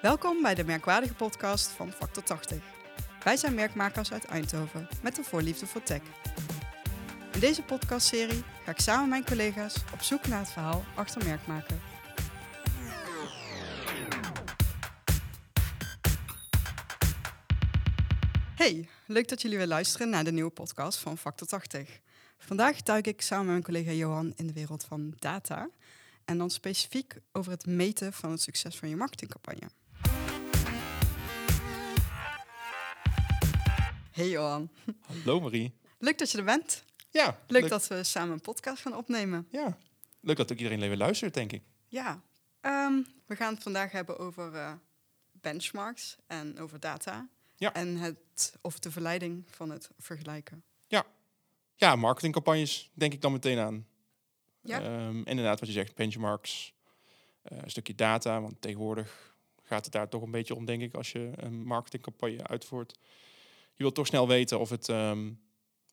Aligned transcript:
Welkom 0.00 0.42
bij 0.42 0.54
de 0.54 0.64
merkwaardige 0.64 1.14
podcast 1.14 1.68
van 1.68 1.92
Factor 1.92 2.22
80. 2.22 2.58
Wij 3.24 3.36
zijn 3.36 3.54
merkmakers 3.54 4.12
uit 4.12 4.24
Eindhoven 4.24 4.88
met 5.02 5.18
een 5.18 5.24
voorliefde 5.24 5.66
voor 5.66 5.82
tech. 5.82 6.00
In 7.32 7.40
deze 7.40 7.62
podcastserie 7.62 8.42
ga 8.64 8.70
ik 8.70 8.80
samen 8.80 9.00
met 9.00 9.10
mijn 9.10 9.24
collega's 9.24 9.76
op 9.92 10.02
zoek 10.02 10.26
naar 10.26 10.38
het 10.38 10.50
verhaal 10.50 10.84
achter 10.94 11.24
merkmaken. 11.24 11.80
Hey, 18.54 18.88
leuk 19.06 19.28
dat 19.28 19.42
jullie 19.42 19.58
weer 19.58 19.66
luisteren 19.66 20.10
naar 20.10 20.24
de 20.24 20.32
nieuwe 20.32 20.50
podcast 20.50 20.98
van 20.98 21.18
Factor 21.18 21.46
80. 21.46 22.00
Vandaag 22.38 22.82
duik 22.82 23.06
ik 23.06 23.20
samen 23.20 23.44
met 23.44 23.52
mijn 23.52 23.64
collega 23.64 23.98
Johan 23.98 24.32
in 24.36 24.46
de 24.46 24.52
wereld 24.52 24.84
van 24.84 25.14
data. 25.18 25.68
En 26.24 26.38
dan 26.38 26.50
specifiek 26.50 27.16
over 27.32 27.52
het 27.52 27.66
meten 27.66 28.12
van 28.12 28.30
het 28.30 28.42
succes 28.42 28.76
van 28.76 28.88
je 28.88 28.96
marketingcampagne. 28.96 29.68
Hey 34.20 34.28
Johan. 34.28 34.70
Hallo 35.06 35.40
Marie. 35.40 35.72
Leuk 35.98 36.18
dat 36.18 36.30
je 36.30 36.38
er 36.38 36.44
bent. 36.44 36.84
Ja, 37.10 37.40
Leuk, 37.46 37.68
dat 37.68 37.86
we 37.86 38.04
samen 38.04 38.32
een 38.32 38.40
podcast 38.40 38.82
gaan 38.82 38.96
opnemen. 38.96 39.46
Ja, 39.50 39.78
leuk 40.20 40.36
dat 40.36 40.52
ook 40.52 40.58
iedereen 40.58 40.80
weer 40.80 40.96
luistert, 40.96 41.34
denk 41.34 41.52
ik. 41.52 41.62
Ja, 41.88 42.22
ehm, 42.60 43.02
we 43.26 43.36
gaan 43.36 43.54
het 43.54 43.62
vandaag 43.62 43.92
hebben 43.92 44.18
over 44.18 44.54
eh, 44.54 44.72
benchmarks 45.32 46.16
en 46.26 46.58
over 46.58 46.80
data. 46.80 47.28
Ja. 47.56 47.72
En 47.72 47.96
het, 47.96 48.54
of 48.60 48.78
de 48.78 48.90
verleiding 48.90 49.44
van 49.50 49.70
het 49.70 49.90
vergelijken. 49.98 50.62
Ja, 51.76 51.96
marketingcampagnes 51.96 52.90
denk 52.94 53.12
ik 53.12 53.20
dan 53.20 53.32
meteen 53.32 53.58
aan. 53.58 53.86
Ja. 54.62 54.80
Ehm, 54.80 55.16
inderdaad, 55.16 55.60
wat 55.60 55.68
je 55.68 55.74
zegt, 55.74 55.94
benchmarks, 55.94 56.74
eh, 57.42 57.58
een 57.62 57.70
stukje 57.70 57.94
data, 57.94 58.40
want 58.40 58.60
tegenwoordig 58.60 59.36
gaat 59.62 59.84
het 59.84 59.92
daar 59.92 60.08
toch 60.08 60.22
een 60.22 60.30
beetje 60.30 60.54
om, 60.54 60.64
denk 60.64 60.82
ik, 60.82 60.94
als 60.94 61.12
je 61.12 61.32
een 61.36 61.64
marketingcampagne 61.64 62.46
uitvoert. 62.46 62.98
Je 63.80 63.86
wilt 63.86 63.98
toch 63.98 64.06
snel 64.06 64.28
weten 64.28 64.58
of 64.58 64.70
het 64.70 64.88
ehm, 64.88 65.32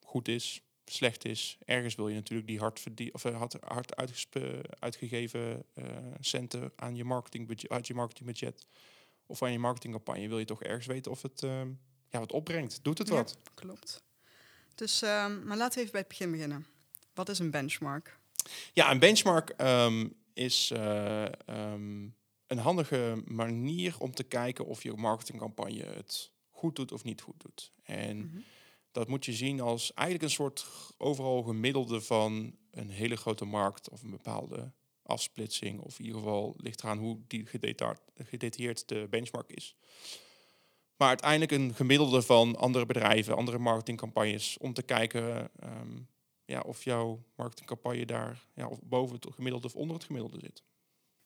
goed 0.04 0.28
is, 0.28 0.62
slecht 0.86 1.26
is. 1.26 1.58
Ergens 1.66 1.96
wil 1.96 2.08
je 2.08 2.16
natuurlijk 2.16 2.48
die 2.48 2.60
hard, 2.60 2.84
of, 3.12 3.26
eh, 3.26 3.38
hard, 3.38 3.56
hard 3.64 3.96
uitgegeven 4.80 5.66
eh, 5.74 5.86
centen 6.20 6.72
aan 6.76 6.96
je 6.96 7.04
marketingbudget, 7.04 7.70
uit 7.70 7.88
je 7.88 7.94
marketingbudget 7.94 8.66
of 9.26 9.44
aan 9.44 9.52
je 9.52 9.60
marketingcampagne, 9.60 10.28
wil 10.28 10.40
je 10.40 10.46
toch 10.46 10.64
ergens 10.64 10.86
weten 10.86 11.12
of 11.12 11.22
het 11.22 11.44
ehm, 11.44 11.70
ja, 12.10 12.20
wat 12.20 12.32
opbrengt. 12.32 12.80
Doet 12.84 12.98
het 12.98 13.08
Ja. 13.08 13.14
wat? 13.14 13.38
Klopt. 13.54 14.04
Dus, 14.76 15.02
ehm, 15.02 15.48
maar 15.48 15.58
laten 15.58 15.74
we 15.74 15.80
even 15.80 15.92
bij 15.92 16.02
het 16.02 16.10
begin 16.10 16.32
beginnen. 16.32 16.66
Wat 17.14 17.30
is 17.30 17.40
een 17.40 17.52
benchmark? 17.52 18.20
Ja, 18.74 18.92
een 18.92 19.00
benchmark 19.00 19.56
is 20.34 20.72
eh, 20.72 21.26
een 22.48 22.58
handige 22.58 23.22
manier 23.26 23.96
om 24.00 24.12
te 24.12 24.24
kijken 24.24 24.66
of 24.66 24.84
je 24.84 24.94
marketingcampagne 24.94 25.84
het 25.84 26.32
goed 26.58 26.76
doet 26.76 26.92
of 26.92 27.04
niet 27.04 27.22
goed 27.22 27.42
doet. 27.42 27.72
En 27.84 28.18
Mhm. 28.18 28.40
dat 28.92 29.08
moet 29.08 29.26
je 29.26 29.34
zien 29.34 29.60
als 29.62 29.94
eigenlijk 29.94 30.30
een 30.30 30.36
soort 30.36 30.66
overal 30.98 31.44
gemiddelde 31.44 32.02
van 32.02 32.56
een 32.72 32.90
hele 32.90 33.16
grote 33.16 33.46
markt 33.46 33.90
of 33.90 34.02
een 34.02 34.10
bepaalde 34.12 34.72
afsplitsing. 35.04 35.80
Of 35.80 36.00
in 36.00 36.06
ieder 36.06 36.20
geval 36.20 36.54
ligt 36.58 36.84
eraan 36.84 36.98
hoe 36.98 37.20
die 37.28 37.46
gedeta- 37.46 37.98
gedetailleerd 38.16 38.88
de 38.88 39.08
benchmark 39.10 39.50
is. 39.50 39.76
Maar 40.96 41.08
uiteindelijk 41.08 41.52
een 41.52 41.74
gemiddelde 41.76 42.22
van 42.22 42.56
andere 42.56 42.86
bedrijven, 42.86 43.36
andere 43.36 43.58
marketingcampagnes, 43.58 44.58
om 44.58 44.74
te 44.74 44.82
kijken 44.84 45.50
ehm, 45.60 45.98
ja, 46.46 46.60
of 46.60 46.84
jouw 46.84 47.24
marketingcampagne 47.36 48.06
daar 48.06 48.46
ja, 48.56 48.68
of 48.68 48.80
boven 48.84 49.16
het 49.16 49.28
gemiddelde 49.34 49.68
of 49.68 49.76
onder 49.76 49.96
het 49.96 50.06
gemiddelde 50.06 50.40
zit. 50.40 50.64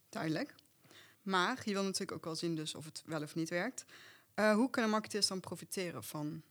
Duidelijk. 0.09 0.55
Maar 1.21 1.61
je 1.65 1.73
wil 1.73 1.83
natuurlijk 1.83 2.11
ook 2.11 2.25
wel 2.25 2.35
zien 2.35 2.55
dus 2.55 2.75
of 2.75 2.85
het 2.85 3.03
wel 3.05 3.21
of 3.21 3.35
niet 3.35 3.49
werkt. 3.49 3.85
Eh, 4.33 4.53
hoe 4.53 4.69
kunnen 4.69 4.91
marketeers 4.91 5.27
dan 5.27 5.39
profiteren 5.39 6.03
van 6.03 6.41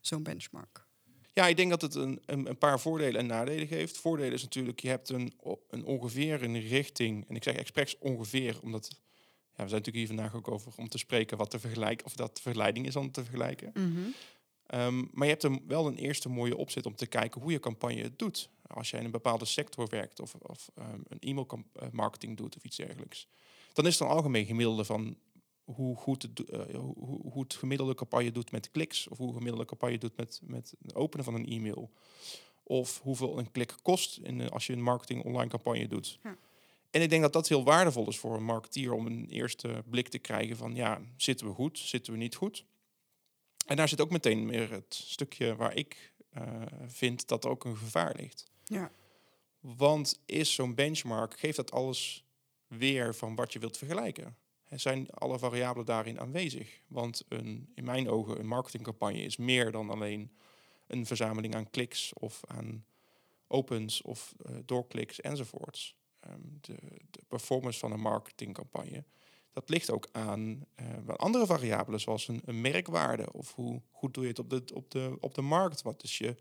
zo'n 0.00 0.22
benchmark? 0.22 0.84
Ja, 1.32 1.46
ik 1.46 1.56
denk 1.56 1.70
dat 1.70 1.82
het 1.82 1.94
een, 1.94 2.22
een, 2.26 2.48
een 2.48 2.58
paar 2.58 2.80
voordelen 2.80 3.20
en 3.20 3.26
nadelen 3.26 3.66
geeft. 3.66 3.98
Voordelen 3.98 4.32
is 4.32 4.42
natuurlijk, 4.42 4.80
je 4.80 4.88
hebt 4.88 5.08
een, 5.08 5.32
een 5.68 5.84
ongeveer 5.84 6.42
een 6.42 6.60
richting. 6.60 7.28
En 7.28 7.36
ik 7.36 7.42
zeg 7.42 7.54
expres 7.54 7.98
ongeveer, 7.98 8.58
omdat 8.62 8.88
ja, 9.56 9.62
we 9.62 9.68
zijn 9.68 9.82
natuurlijk 9.82 9.96
hier 9.96 10.06
vandaag 10.06 10.34
ook 10.34 10.48
over 10.48 10.72
om 10.76 10.88
te 10.88 10.98
spreken 10.98 11.36
wat 11.36 11.50
de 11.50 11.58
vergelijk, 11.58 12.02
of 12.04 12.14
dat 12.16 12.36
de 12.36 12.42
verleiding 12.42 12.86
is 12.86 12.96
om 12.96 13.10
te 13.10 13.22
vergelijken. 13.22 13.72
Ehm, 14.66 14.98
maar 15.12 15.26
je 15.26 15.32
hebt 15.32 15.42
er 15.42 15.58
wel 15.66 15.86
een 15.86 15.96
eerste 15.96 16.28
mooie 16.28 16.56
opzet 16.56 16.86
om 16.86 16.96
te 16.96 17.06
kijken 17.06 17.40
hoe 17.40 17.52
je 17.52 17.60
campagne 17.60 18.02
het 18.02 18.18
doet. 18.18 18.50
Als 18.66 18.90
jij 18.90 18.98
in 18.98 19.04
een 19.04 19.10
bepaalde 19.10 19.44
sector 19.44 19.88
werkt 19.88 20.20
of, 20.20 20.34
of 20.34 20.70
ehm, 20.74 21.00
een 21.08 21.18
e-mailmarketing 21.20 22.36
doet 22.36 22.56
of 22.56 22.64
iets 22.64 22.76
dergelijks. 22.76 23.28
Dan 23.72 23.86
is 23.86 23.98
het 23.98 24.08
een 24.08 24.14
algemeen 24.14 24.46
gemiddelde 24.46 24.84
van 24.84 25.16
hoe 25.74 25.96
goed 25.96 26.22
het, 26.22 26.44
eh, 26.50 26.60
hoe, 26.74 27.20
hoe- 27.30 27.42
het 27.42 27.54
gemiddelde 27.54 27.94
campagne 27.94 28.32
doet 28.32 28.50
met 28.52 28.70
kliks. 28.70 29.08
Of 29.08 29.18
hoe 29.18 29.32
gemiddelde 29.34 29.64
campagne 29.64 29.98
doet 29.98 30.16
met, 30.16 30.40
met 30.42 30.74
het 30.82 30.94
openen 30.94 31.24
van 31.24 31.34
een 31.34 31.46
e-mail. 31.46 31.90
Of 32.62 33.00
hoeveel 33.02 33.38
een 33.38 33.50
klik 33.50 33.74
kost 33.82 34.18
in, 34.22 34.40
eh, 34.40 34.48
als 34.48 34.66
je 34.66 34.72
een 34.72 34.82
marketing 34.82 35.24
online 35.24 35.50
campagne 35.50 35.88
doet. 35.88 36.18
Ja. 36.22 36.36
En 36.90 37.02
ik 37.02 37.10
denk 37.10 37.22
dat 37.22 37.32
dat 37.32 37.48
heel 37.48 37.64
waardevol 37.64 38.08
is 38.08 38.18
voor 38.18 38.36
een 38.36 38.44
marketeer 38.44 38.92
om 38.92 39.06
een 39.06 39.26
eerste 39.28 39.82
blik 39.90 40.08
te 40.08 40.18
krijgen 40.18 40.56
van 40.56 40.74
ja, 40.74 41.00
zitten 41.16 41.46
we 41.46 41.52
goed, 41.52 41.78
zitten 41.78 42.12
we 42.12 42.18
niet 42.18 42.34
goed. 42.34 42.64
En 43.66 43.76
daar 43.76 43.88
zit 43.88 44.00
ook 44.00 44.10
meteen 44.10 44.48
weer 44.48 44.70
het 44.70 44.94
stukje 44.94 45.56
waar 45.56 45.74
ik 45.74 46.14
eh, 46.30 46.62
vind 46.86 47.28
dat 47.28 47.44
er 47.44 47.50
ook 47.50 47.64
een 47.64 47.76
gevaar 47.76 48.14
ligt. 48.16 48.46
Ja. 48.64 48.90
Want 49.60 50.20
is 50.26 50.54
zo'n 50.54 50.74
benchmark, 50.74 51.38
geeft 51.38 51.56
dat 51.56 51.70
alles 51.72 52.24
weer 52.66 53.14
van 53.14 53.34
wat 53.34 53.52
je 53.52 53.58
wilt 53.58 53.76
vergelijken? 53.76 54.36
Er 54.68 54.80
zijn 54.80 55.10
alle 55.10 55.38
variabelen 55.38 55.86
daarin 55.86 56.20
aanwezig? 56.20 56.80
Want 56.86 57.24
een, 57.28 57.68
in 57.74 57.84
mijn 57.84 58.08
ogen, 58.08 58.38
een 58.38 58.46
marketingcampagne 58.46 59.22
is 59.22 59.36
meer 59.36 59.70
dan 59.70 59.90
alleen 59.90 60.30
een 60.86 61.06
verzameling 61.06 61.54
aan 61.54 61.70
kliks 61.70 62.12
of 62.12 62.40
aan 62.46 62.84
opens 63.46 64.02
of 64.02 64.34
eh, 64.44 64.56
doorkliks 64.64 65.20
enzovoorts. 65.20 65.96
Ehm, 66.20 66.40
de, 66.60 66.76
de 67.10 67.22
performance 67.28 67.78
van 67.78 67.92
een 67.92 68.00
marketingcampagne, 68.00 69.04
dat 69.52 69.68
ligt 69.68 69.90
ook 69.90 70.08
aan 70.12 70.66
eh, 70.74 70.86
andere 71.16 71.46
variabelen, 71.46 72.00
zoals 72.00 72.28
een, 72.28 72.42
een 72.44 72.60
merkwaarde 72.60 73.32
of 73.32 73.54
hoe 73.54 73.82
goed 73.90 74.14
doe 74.14 74.22
je 74.22 74.28
het 74.28 74.38
op 74.38 74.50
de, 74.50 74.64
op, 74.74 74.90
de, 74.90 75.16
op 75.20 75.34
de 75.34 75.42
markt? 75.42 75.82
Wat 75.82 76.02
is 76.02 76.18
je 76.18 76.36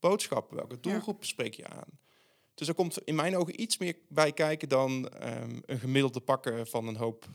boodschap? 0.00 0.50
Welke 0.50 0.80
doelgroep 0.80 1.24
spreek 1.24 1.54
je 1.54 1.68
aan? 1.68 1.98
Dus 2.54 2.68
er 2.68 2.74
komt 2.74 2.98
in 3.04 3.14
mijn 3.14 3.36
ogen 3.36 3.60
iets 3.60 3.78
meer 3.78 3.96
bij 4.08 4.32
kijken 4.32 4.68
dan 4.68 5.08
ehm, 5.08 5.60
een 5.64 5.78
gemiddelde 5.78 6.20
pakken 6.20 6.66
van 6.66 6.86
een 6.86 6.96
hoop 6.96 7.28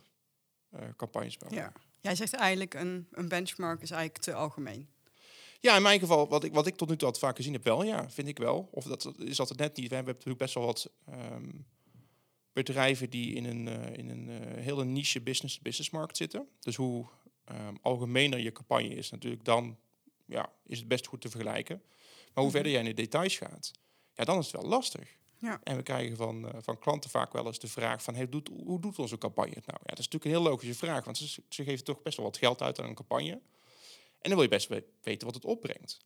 campagnes. 0.96 1.38
bij 1.38 1.50
elkaar. 1.50 1.74
ja. 1.76 1.82
Jij 2.00 2.16
zegt 2.16 2.34
eigenlijk 2.34 2.74
een, 2.74 3.08
een 3.12 3.28
benchmark 3.28 3.82
is 3.82 3.92
eigenlijk 3.92 4.24
te 4.24 4.34
algemeen. 4.34 4.90
Ja, 5.60 5.76
in 5.76 5.82
mijn 5.82 6.00
geval, 6.00 6.28
wat 6.28 6.44
ik, 6.44 6.54
wat 6.54 6.68
ik 6.68 6.76
tot 6.76 6.90
nu 6.90 6.96
toe 6.98 7.08
had 7.08 7.20
vaak 7.20 7.36
gezien 7.36 7.54
heb, 7.54 7.64
wel 7.64 7.84
ja, 7.84 8.10
vind 8.10 8.28
ik 8.28 8.38
wel. 8.38 8.70
Of 8.72 8.84
dat 8.84 9.14
is 9.18 9.40
altijd 9.40 9.60
net 9.60 9.76
niet. 9.78 9.90
We 9.90 9.96
hebben 9.96 10.14
natuurlijk 10.14 10.40
best 10.42 10.54
wel 10.54 10.66
wat 10.66 10.90
ehm, 11.06 11.50
bedrijven 12.54 13.10
die 13.10 13.34
in 13.36 13.46
een, 13.46 13.68
eh, 13.68 13.98
in 13.98 14.10
een 14.10 14.30
eh, 14.30 14.64
hele 14.64 14.86
niche 14.86 15.22
business-business 15.22 15.90
markt 15.90 16.18
zitten. 16.18 16.48
Dus 16.60 16.76
hoe 16.76 17.06
ehm, 17.46 17.76
algemener 17.82 18.40
je 18.40 18.52
campagne 18.52 18.96
is, 18.96 19.10
natuurlijk 19.12 19.44
dan 19.46 19.78
ja, 20.26 20.52
is 20.66 20.80
het 20.80 20.88
best 20.88 21.08
goed 21.08 21.22
te 21.22 21.30
vergelijken. 21.30 21.82
Maar 21.86 22.30
hoe 22.34 22.44
Mhm. 22.44 22.52
verder 22.54 22.72
jij 22.72 22.82
in 22.82 22.88
de 22.88 22.94
details 22.94 23.38
gaat, 23.38 23.72
ja, 24.14 24.24
dan 24.24 24.38
is 24.38 24.52
het 24.52 24.62
wel 24.62 24.70
lastig. 24.70 25.10
Ja. 25.42 25.60
En 25.64 25.76
we 25.76 25.84
krijgen 25.84 26.18
van, 26.18 26.48
eh, 26.48 26.58
van 26.62 26.80
klanten 26.80 27.10
vaak 27.10 27.34
wel 27.34 27.46
eens 27.46 27.60
de 27.60 27.68
vraag 27.68 28.04
van, 28.04 28.16
hey, 28.16 28.30
doet, 28.30 28.50
hoe 28.64 28.80
doet 28.82 29.00
onze 29.00 29.18
campagne 29.18 29.54
het 29.56 29.66
nou? 29.66 29.80
Ja, 29.80 29.88
dat 29.90 30.00
is 30.00 30.06
natuurlijk 30.10 30.26
een 30.26 30.42
heel 30.42 30.52
logische 30.52 30.76
vraag, 30.76 31.04
want 31.06 31.18
ze, 31.18 31.42
ze 31.50 31.64
geven 31.64 31.84
toch 31.86 32.02
best 32.02 32.18
wel 32.18 32.26
wat 32.26 32.38
geld 32.38 32.62
uit 32.62 32.80
aan 32.80 32.88
een 32.90 32.96
campagne. 32.96 33.32
En 33.32 33.42
dan 34.30 34.32
wil 34.34 34.42
je 34.42 34.48
best 34.48 34.68
we- 34.68 34.84
weten 35.02 35.26
wat 35.26 35.36
het 35.36 35.46
opbrengt. 35.46 36.00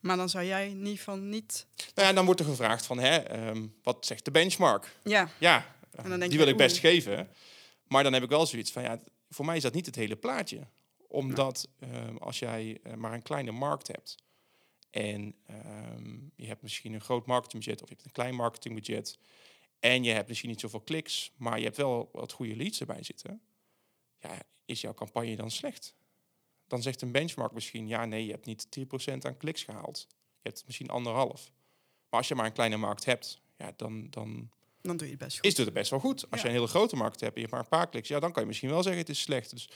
Maar 0.00 0.16
dan 0.16 0.28
zou 0.28 0.44
jij 0.44 0.74
niet 0.74 1.00
van 1.00 1.28
niet... 1.28 1.66
Nou 1.94 2.08
ja, 2.08 2.14
dan 2.14 2.24
wordt 2.24 2.40
er 2.40 2.46
gevraagd 2.46 2.86
van, 2.86 2.98
hè, 2.98 3.16
ehm, 3.16 3.66
wat 3.82 4.06
zegt 4.06 4.24
de 4.24 4.30
benchmark? 4.30 4.96
Ja, 5.02 5.28
Ja, 5.38 5.76
En 5.90 6.08
dan 6.10 6.18
denk 6.18 6.30
die 6.30 6.38
wil 6.40 6.48
ik 6.48 6.56
best 6.56 6.78
geven. 6.78 7.28
Maar 7.86 8.02
dan 8.02 8.12
heb 8.12 8.22
ik 8.22 8.28
wel 8.28 8.46
zoiets 8.46 8.72
van, 8.72 8.82
ja, 8.82 8.98
voor 9.28 9.44
mij 9.44 9.56
is 9.56 9.62
dat 9.62 9.74
niet 9.74 9.86
het 9.86 9.94
hele 9.94 10.16
plaatje. 10.16 10.66
Omdat 11.08 11.68
ehm, 11.78 12.16
als 12.16 12.38
jij 12.38 12.78
eh, 12.82 12.94
maar 12.94 13.12
een 13.12 13.22
kleine 13.22 13.50
markt 13.52 13.86
hebt 13.86 14.16
en 14.94 15.34
ehm, 15.46 16.16
je 16.36 16.46
hebt 16.46 16.62
misschien 16.62 16.92
een 16.92 17.00
groot 17.00 17.26
marketingbudget 17.26 17.82
of 17.82 17.88
je 17.88 17.94
hebt 17.94 18.06
een 18.06 18.12
klein 18.12 18.34
marketingbudget 18.34 19.18
en 19.80 20.04
je 20.04 20.10
hebt 20.12 20.28
misschien 20.28 20.50
niet 20.50 20.60
zoveel 20.60 20.80
kliks, 20.80 21.32
maar 21.36 21.58
je 21.58 21.64
hebt 21.64 21.76
wel 21.76 22.08
wat 22.12 22.32
goede 22.32 22.56
leads 22.56 22.80
erbij 22.80 23.02
zitten, 23.02 23.40
ja, 24.18 24.42
is 24.64 24.80
jouw 24.80 24.94
campagne 24.94 25.36
dan 25.36 25.50
slecht? 25.50 25.94
Dan 26.66 26.82
zegt 26.82 27.02
een 27.02 27.12
benchmark 27.12 27.52
misschien, 27.52 27.88
ja, 27.88 28.04
nee, 28.04 28.24
je 28.26 28.30
hebt 28.30 28.46
niet 28.46 28.66
10% 28.78 29.26
aan 29.26 29.36
kliks 29.36 29.62
gehaald. 29.62 30.06
Je 30.10 30.48
hebt 30.48 30.62
misschien 30.66 30.88
anderhalf. 30.88 31.50
Maar 32.08 32.18
als 32.20 32.28
je 32.28 32.34
maar 32.34 32.46
een 32.46 32.52
kleine 32.52 32.76
markt 32.76 33.04
hebt, 33.04 33.40
ja, 33.56 33.72
dan, 33.76 34.10
dan 34.10 34.50
dan 34.80 34.96
doe 34.96 35.06
je 35.06 35.12
het 35.14 35.22
best 35.22 35.36
goed. 35.36 35.46
is 35.46 35.56
het 35.56 35.72
best 35.72 35.90
wel 35.90 36.00
goed. 36.00 36.30
Als 36.30 36.40
Ja. 36.40 36.46
je 36.46 36.52
een 36.52 36.60
hele 36.60 36.70
grote 36.70 36.96
markt 36.96 37.20
hebt 37.20 37.34
en 37.34 37.40
je 37.40 37.46
hebt 37.48 37.52
maar 37.52 37.60
een 37.62 37.78
paar 37.78 37.88
kliks, 37.88 38.08
ja, 38.08 38.20
dan 38.20 38.32
kan 38.32 38.42
je 38.42 38.48
misschien 38.48 38.68
wel 38.70 38.82
zeggen 38.82 39.00
het 39.00 39.10
is 39.10 39.20
slecht. 39.20 39.50
Dus 39.50 39.68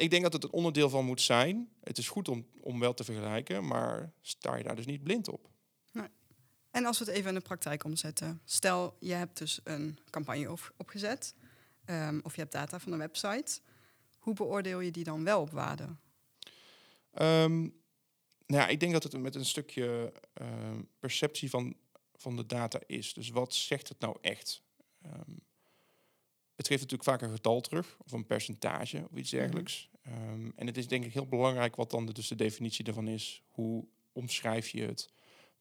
ik 0.00 0.10
denk 0.10 0.22
dat 0.22 0.32
het 0.32 0.44
een 0.44 0.50
onderdeel 0.52 0.88
van 0.90 1.04
moet 1.04 1.20
zijn. 1.20 1.68
Het 1.80 1.98
is 1.98 2.08
goed 2.08 2.28
om, 2.28 2.46
om 2.60 2.80
wel 2.80 2.94
te 2.94 3.04
vergelijken, 3.04 3.66
maar 3.66 4.12
sta 4.20 4.56
je 4.56 4.64
daar 4.64 4.76
dus 4.76 4.86
niet 4.86 5.02
blind 5.02 5.28
op. 5.28 5.48
En 6.70 6.84
als 6.84 6.98
we 6.98 7.04
het 7.04 7.14
even 7.14 7.28
in 7.28 7.34
de 7.34 7.40
praktijk 7.40 7.84
omzetten. 7.84 8.40
Stel, 8.44 8.96
je 9.00 9.12
hebt 9.12 9.38
dus 9.38 9.60
een 9.64 9.98
campagne 10.10 10.50
op- 10.50 10.74
opgezet. 10.76 11.34
ehm, 11.84 12.20
of 12.22 12.34
je 12.34 12.40
hebt 12.40 12.52
data 12.52 12.80
van 12.80 12.92
een 12.92 12.98
website. 12.98 13.60
hoe 14.18 14.34
beoordeel 14.34 14.80
je 14.80 14.90
die 14.90 15.04
dan 15.04 15.24
wel 15.24 15.40
op 15.40 15.50
waarde? 15.50 15.96
Ehm, 17.12 17.58
nou 17.60 17.70
ja, 18.46 18.68
ik 18.68 18.80
denk 18.80 18.92
dat 18.92 19.02
het 19.02 19.18
met 19.18 19.34
een 19.34 19.44
stukje 19.44 20.12
ehm, 20.32 20.82
perceptie 20.98 21.50
van, 21.50 21.76
van 22.14 22.36
de 22.36 22.46
data 22.46 22.80
is. 22.86 23.14
Dus 23.14 23.28
wat 23.30 23.54
zegt 23.54 23.88
het 23.88 24.00
nou 24.00 24.16
echt? 24.20 24.62
Het 26.54 26.66
geeft 26.68 26.80
natuurlijk 26.80 27.10
vaak 27.10 27.22
een 27.22 27.34
getal 27.34 27.60
terug, 27.60 27.96
of 27.98 28.12
een 28.12 28.26
percentage 28.26 29.06
of 29.10 29.16
iets 29.16 29.30
dergelijks. 29.30 29.89
Ehm, 30.02 30.50
en 30.54 30.66
het 30.66 30.76
is 30.76 30.88
denk 30.88 31.04
ik 31.04 31.12
heel 31.12 31.26
belangrijk 31.26 31.76
wat 31.76 31.90
dan 31.90 32.06
de, 32.06 32.12
dus 32.12 32.28
de 32.28 32.34
definitie 32.34 32.84
ervan 32.84 33.08
is. 33.08 33.42
Hoe 33.48 33.84
omschrijf 34.12 34.68
je 34.68 34.82
het? 34.82 35.12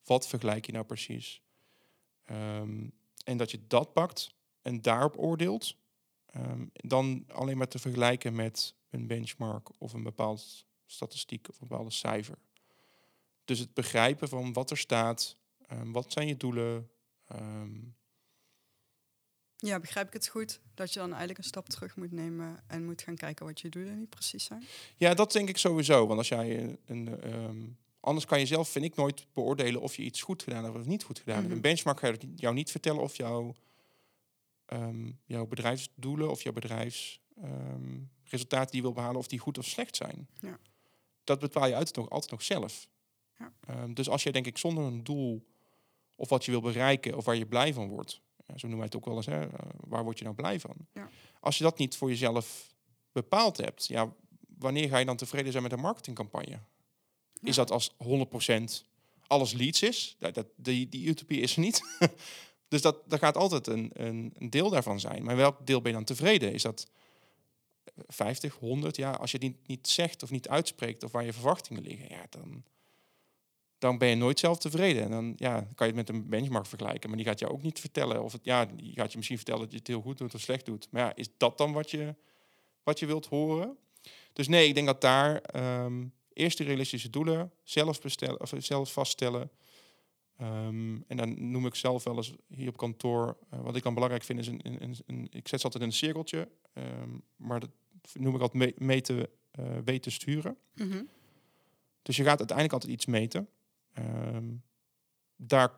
Wat 0.04 0.28
vergelijk 0.28 0.66
je 0.66 0.72
nou 0.72 0.86
precies? 0.86 1.42
Ehm, 2.26 2.88
en 3.24 3.38
dat 3.38 3.52
je 3.52 3.60
dat 3.68 3.94
pakt 3.94 4.34
en 4.62 4.82
daarop 4.82 5.18
oordeelt, 5.18 5.76
ehm, 6.26 6.66
dan 6.74 7.24
alleen 7.28 7.58
maar 7.58 7.68
te 7.68 7.80
vergelijken 7.80 8.36
met 8.36 8.76
een 8.90 9.08
benchmark 9.08 9.70
of 9.78 9.94
een 9.94 10.04
bepaald 10.04 10.66
statistiek 10.86 11.50
of 11.50 11.62
een 11.62 11.68
bepaalde 11.68 11.92
cijfer. 11.92 12.38
Dus 13.46 13.60
het 13.60 13.74
begrijpen 13.74 14.30
van 14.30 14.54
wat 14.54 14.72
er 14.72 14.78
staat, 14.78 15.38
wat 15.84 16.12
zijn 16.12 16.28
je 16.28 16.38
doelen. 16.38 16.90
Ja, 19.62 19.80
begrijp 19.80 20.08
ik 20.08 20.14
het 20.14 20.28
goed? 20.28 20.60
Dat 20.74 20.94
je 20.94 21.00
dan 21.00 21.10
eigenlijk 21.10 21.40
een 21.40 21.46
stap 21.46 21.70
terug 21.70 21.96
moet 21.96 22.12
nemen 22.12 22.64
en 22.68 22.86
moet 22.86 23.02
gaan 23.02 23.16
kijken 23.16 23.46
wat 23.46 23.62
je 23.62 23.70
doelen 23.70 24.00
niet 24.00 24.10
precies 24.10 24.44
zijn? 24.44 24.64
Ja, 24.98 25.14
dat 25.14 25.32
denk 25.32 25.50
ik 25.50 25.58
sowieso. 25.58 26.08
Want 26.08 26.18
als 26.18 26.28
jij 26.28 26.64
een. 26.64 26.80
een, 26.86 27.22
ehm, 27.22 27.58
anders 28.00 28.26
kan 28.26 28.40
je 28.40 28.46
zelf, 28.46 28.70
vind 28.70 28.86
ik, 28.86 28.96
nooit 28.96 29.26
beoordelen 29.34 29.82
of 29.82 29.96
je 29.96 30.04
iets 30.04 30.22
goed 30.22 30.44
gedaan 30.44 30.64
hebt 30.64 30.76
of 30.76 30.86
niet 30.86 31.04
goed 31.04 31.20
gedaan 31.20 31.36
hebt. 31.36 31.48
Mhm. 31.48 31.56
Een 31.56 31.62
benchmark 31.62 32.00
gaat 32.00 32.18
jou 32.36 32.54
niet 32.54 32.72
vertellen 32.72 33.02
of 33.02 33.16
jouw, 33.16 33.56
ehm, 34.66 35.12
jouw 35.26 35.46
bedrijfsdoelen 35.46 36.30
of 36.30 36.42
jouw 36.42 36.54
bedrijfsresultaten 36.54 38.72
die 38.72 38.76
je 38.76 38.82
wil 38.82 38.94
behalen, 38.94 39.18
of 39.18 39.28
die 39.28 39.40
goed 39.40 39.58
of 39.58 39.66
slecht 39.66 39.96
zijn. 39.96 40.28
Ja. 40.40 40.60
Dat 41.24 41.40
bepaal 41.40 41.68
je 41.68 41.76
uit 41.76 41.96
nog, 41.96 42.10
altijd 42.10 42.32
nog 42.32 42.44
zelf. 42.44 42.88
Ja. 43.38 43.54
Ehm, 43.68 43.94
dus 43.94 44.10
als 44.10 44.24
jij, 44.24 44.32
denk 44.32 44.46
ik, 44.46 44.58
zonder 44.58 44.84
een 44.84 45.04
doel 45.04 45.48
of 46.16 46.30
wat 46.30 46.46
je 46.46 46.52
wil 46.52 46.62
bereiken 46.62 47.18
of 47.18 47.26
waar 47.26 47.36
je 47.36 47.46
blij 47.46 47.74
van 47.74 47.88
wordt, 47.88 48.22
zo 48.56 48.68
noemen 48.68 48.78
wij 48.78 48.86
het 48.86 48.96
ook 48.96 49.06
wel 49.06 49.16
eens, 49.16 49.26
hè, 49.26 49.46
eh, 49.46 49.70
waar 49.88 50.04
word 50.04 50.18
je 50.18 50.24
nou 50.24 50.36
blij 50.36 50.60
van? 50.60 50.76
Ja. 50.94 51.10
Als 51.40 51.58
je 51.58 51.64
dat 51.64 51.78
niet 51.78 51.96
voor 51.98 52.10
jezelf 52.10 52.74
bepaald 53.12 53.58
hebt, 53.58 53.88
ja, 53.88 54.14
wanneer 54.58 54.90
ga 54.90 54.98
je 54.98 55.06
dan 55.06 55.18
tevreden 55.18 55.52
zijn 55.52 55.64
met 55.64 55.72
een 55.72 55.80
marketingcampagne? 55.80 56.60
Is 57.42 57.56
dat 57.56 57.72
als 57.72 57.96
100% 57.98 58.86
alles 59.28 59.54
leads 59.54 59.82
is? 59.82 60.16
Dat, 60.20 60.34
dat, 60.34 60.48
die, 60.56 60.90
die 60.90 61.08
utopie 61.08 61.42
is 61.42 61.54
er 61.56 61.62
niet. 61.62 61.82
dus 62.68 62.82
dat, 62.82 63.10
dat 63.10 63.20
gaat 63.20 63.38
altijd 63.38 63.68
een, 63.68 63.90
een, 63.94 64.34
een 64.38 64.50
deel 64.50 64.70
daarvan 64.70 65.00
zijn. 65.00 65.24
Maar 65.24 65.36
welk 65.36 65.66
deel 65.66 65.82
ben 65.82 65.92
je 65.92 65.98
dan 65.98 66.06
tevreden? 66.06 66.54
Is 66.54 66.62
dat 66.62 66.88
50, 68.08 68.56
100? 68.56 68.96
Ja, 68.96 69.12
als 69.12 69.32
je 69.32 69.38
het 69.38 69.46
niet, 69.46 69.68
niet 69.68 69.88
zegt 69.88 70.24
of 70.24 70.32
niet 70.32 70.48
uitspreekt 70.48 71.04
of 71.04 71.12
waar 71.12 71.26
je 71.26 71.34
verwachtingen 71.34 71.84
liggen, 71.84 72.10
ja, 72.10 72.26
dan, 72.30 72.64
dan 73.80 73.98
ben 73.98 74.10
je 74.10 74.16
nooit 74.16 74.40
zelf 74.40 74.58
tevreden. 74.58 75.04
En 75.04 75.12
dan 75.12 75.34
ja, 75.36 75.60
kan 75.76 75.88
je 75.88 75.94
het 75.94 76.08
met 76.08 76.10
een 76.10 76.30
benchmark 76.30 76.66
vergelijken, 76.66 77.10
maar 77.10 77.18
die 77.18 77.28
gaat 77.28 77.40
jou 77.40 77.52
ook 77.52 77.62
niet 77.62 77.80
vertellen. 77.80 78.24
Of 78.24 78.32
het, 78.32 78.44
ja, 78.46 78.66
die 78.66 78.94
gaat 78.94 79.10
je 79.12 79.18
misschien 79.18 79.38
vertellen 79.38 79.62
dat 79.62 79.72
je 79.72 79.78
het 79.78 79.88
heel 79.88 80.02
goed 80.02 80.18
doet 80.18 80.34
of 80.34 80.42
slecht 80.42 80.66
doet. 80.66 80.88
Maar 80.92 81.02
ja, 81.02 81.16
is 81.16 81.30
dat 81.38 81.58
dan 81.58 81.72
wat 81.74 81.92
je, 81.92 82.16
wat 82.84 83.00
je 83.00 83.06
wilt 83.06 83.26
horen? 83.26 83.78
Dus 84.34 84.48
nee, 84.48 84.68
ik 84.68 84.74
denk 84.74 84.88
dat 84.88 85.02
daar 85.02 85.36
ehm, 85.42 86.08
eerst 86.34 86.58
de 86.58 86.64
realistische 86.64 87.10
doelen 87.10 87.52
zelf, 87.64 88.02
bestellen, 88.02 88.42
of 88.42 88.52
zelf 88.58 88.94
vaststellen. 88.94 89.52
Ehm, 90.38 90.98
en 91.08 91.18
dan 91.18 91.52
noem 91.52 91.66
ik 91.66 91.76
zelf 91.76 92.04
wel 92.04 92.16
eens 92.16 92.34
hier 92.48 92.68
op 92.70 92.78
kantoor, 92.78 93.38
eh, 93.50 93.60
wat 93.62 93.76
ik 93.76 93.84
dan 93.84 93.94
belangrijk 93.94 94.24
vind, 94.24 94.40
is 94.40 94.48
een, 94.48 94.60
een, 94.64 94.84
een, 94.84 94.96
een- 95.06 95.28
ik 95.32 95.48
zet 95.48 95.60
ze 95.60 95.66
altijd 95.66 95.84
in 95.84 95.90
een 95.90 95.96
cirkeltje, 95.96 96.48
ehm, 96.74 97.10
maar 97.36 97.60
dat 97.60 97.70
noem 98.14 98.36
ik 98.36 98.42
altijd 98.42 98.64
me- 98.78 98.86
meten, 98.86 99.28
eh, 99.52 99.66
weten, 99.86 100.12
sturen. 100.12 100.58
Mhm. 100.76 101.04
Dus 102.02 102.16
je 102.18 102.24
gaat 102.24 102.38
uiteindelijk 102.38 102.74
altijd 102.74 102.94
iets 102.94 103.06
meten. 103.06 103.50
Ehm, 103.94 104.54
daar 105.36 105.72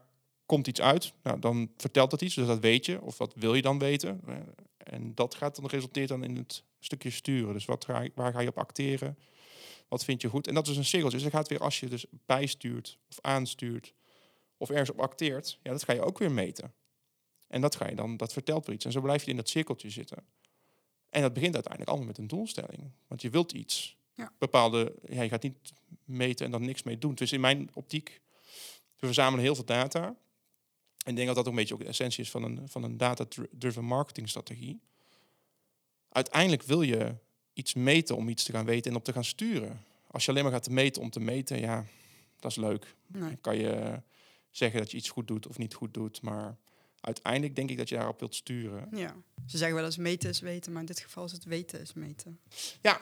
komt 0.46 0.68
iets 0.68 0.82
uit. 0.82 1.14
Nou, 1.24 1.40
dan 1.40 1.72
vertelt 1.78 2.12
dat 2.12 2.22
iets, 2.22 2.36
dus 2.36 2.48
dat 2.48 2.60
weet 2.60 2.86
je. 2.86 3.02
Of 3.02 3.18
wat 3.18 3.34
wil 3.36 3.56
je 3.56 3.62
dan 3.62 3.80
weten? 3.80 4.22
Eh, 4.28 4.36
en 4.78 5.16
dat 5.16 5.36
gaat 5.36 5.56
dan 5.56 5.66
resulteert 5.66 6.08
dan 6.08 6.24
in 6.24 6.36
het 6.36 6.64
stukje 6.80 7.10
sturen. 7.10 7.54
Dus 7.54 7.66
wat 7.66 7.86
ga 7.86 8.08
waar 8.16 8.32
ga 8.32 8.40
je 8.40 8.48
op 8.48 8.58
acteren? 8.58 9.18
Wat 9.88 10.04
vind 10.04 10.22
je 10.22 10.30
goed? 10.30 10.48
En 10.48 10.54
dat 10.54 10.68
is 10.68 10.78
een 10.78 10.86
cirkeltje. 10.86 11.18
Dus 11.18 11.32
dan 11.32 11.40
gaat 11.40 11.50
weer 11.50 11.60
als 11.60 11.80
je 11.80 11.88
dus 11.88 12.06
bijstuurt 12.26 12.98
of 13.10 13.20
aanstuurt 13.22 13.94
of 14.58 14.70
ergens 14.70 14.90
op 14.90 15.00
acteert, 15.00 15.60
ja, 15.64 15.72
dat 15.72 15.84
ga 15.84 15.94
je 15.94 16.02
ook 16.02 16.18
weer 16.18 16.32
meten. 16.32 16.74
En 17.48 17.62
dat 17.62 17.76
ga 17.76 17.90
je 17.90 17.96
dan, 17.96 18.18
dat 18.18 18.34
vertelt 18.34 18.66
weer 18.66 18.76
iets. 18.76 18.86
En 18.86 18.92
zo 18.92 19.02
blijf 19.02 19.24
je 19.24 19.30
in 19.30 19.36
dat 19.36 19.50
cirkeltje 19.50 19.90
zitten. 19.90 20.26
En 21.10 21.22
dat 21.22 21.34
begint 21.34 21.54
uiteindelijk 21.54 21.92
allemaal 21.92 22.10
met 22.10 22.18
een 22.18 22.28
doelstelling. 22.28 22.92
Want 23.08 23.22
je 23.22 23.30
wilt 23.30 23.52
iets. 23.52 23.98
Ja. 24.22 24.32
Bepaalde, 24.38 24.96
ja, 25.10 25.22
je 25.22 25.30
gaat 25.30 25.44
niet 25.44 25.74
meten 26.06 26.46
en 26.46 26.52
dan 26.52 26.66
niks 26.66 26.84
mee 26.84 26.98
doen. 26.98 27.16
Dus 27.16 27.32
in 27.32 27.42
mijn 27.42 27.70
optiek, 27.74 28.22
we 29.00 29.06
verzamelen 29.06 29.44
heel 29.44 29.56
veel 29.56 29.66
data. 29.66 30.06
En 31.06 31.12
ik 31.12 31.16
denk 31.16 31.28
dat 31.28 31.36
dat 31.36 31.46
ook 31.46 31.52
een 31.52 31.60
beetje 31.60 31.74
ook 31.74 31.80
de 31.80 31.86
essentie 31.86 32.24
is 32.24 32.32
van 32.32 32.44
een, 32.44 32.70
van 32.70 32.84
een 32.84 32.98
data-driven 32.98 33.86
marketingstrategie. 33.86 34.82
Uiteindelijk 36.10 36.64
wil 36.64 36.82
je 36.82 37.16
iets 37.54 37.74
meten 37.74 38.16
om 38.16 38.30
iets 38.30 38.44
te 38.44 38.52
gaan 38.52 38.66
weten 38.66 38.92
en 38.92 38.98
op 38.98 39.04
te 39.04 39.14
gaan 39.14 39.24
sturen. 39.24 39.84
Als 40.08 40.26
je 40.26 40.32
alleen 40.32 40.44
maar 40.44 40.52
gaat 40.52 40.70
meten 40.70 41.02
om 41.02 41.10
te 41.10 41.20
meten, 41.20 41.60
ja, 41.60 41.86
dat 42.40 42.52
is 42.52 42.58
leuk. 42.58 42.96
Nee. 43.08 43.22
Dan 43.22 43.42
kan 43.42 43.58
je 43.58 44.02
zeggen 44.50 44.80
dat 44.80 44.92
je 44.92 44.98
iets 44.98 45.10
goed 45.10 45.28
doet 45.28 45.48
of 45.48 45.58
niet 45.58 45.74
goed 45.74 45.94
doet. 45.94 46.22
Maar 46.22 46.58
uiteindelijk 47.02 47.56
denk 47.56 47.70
ik 47.70 47.78
dat 47.78 47.90
je 47.90 47.96
daarop 47.96 48.20
wilt 48.20 48.36
sturen. 48.36 48.88
Ja. 48.92 49.16
Ze 49.46 49.58
zeggen 49.58 49.76
wel 49.76 49.86
eens 49.86 49.98
meten 49.98 50.30
is 50.30 50.40
weten, 50.40 50.72
maar 50.72 50.82
in 50.82 50.88
dit 50.88 51.00
geval 51.00 51.26
is 51.26 51.32
het 51.32 51.44
weten 51.44 51.82
is 51.82 51.94
meten. 51.94 52.40
Ja, 52.82 53.02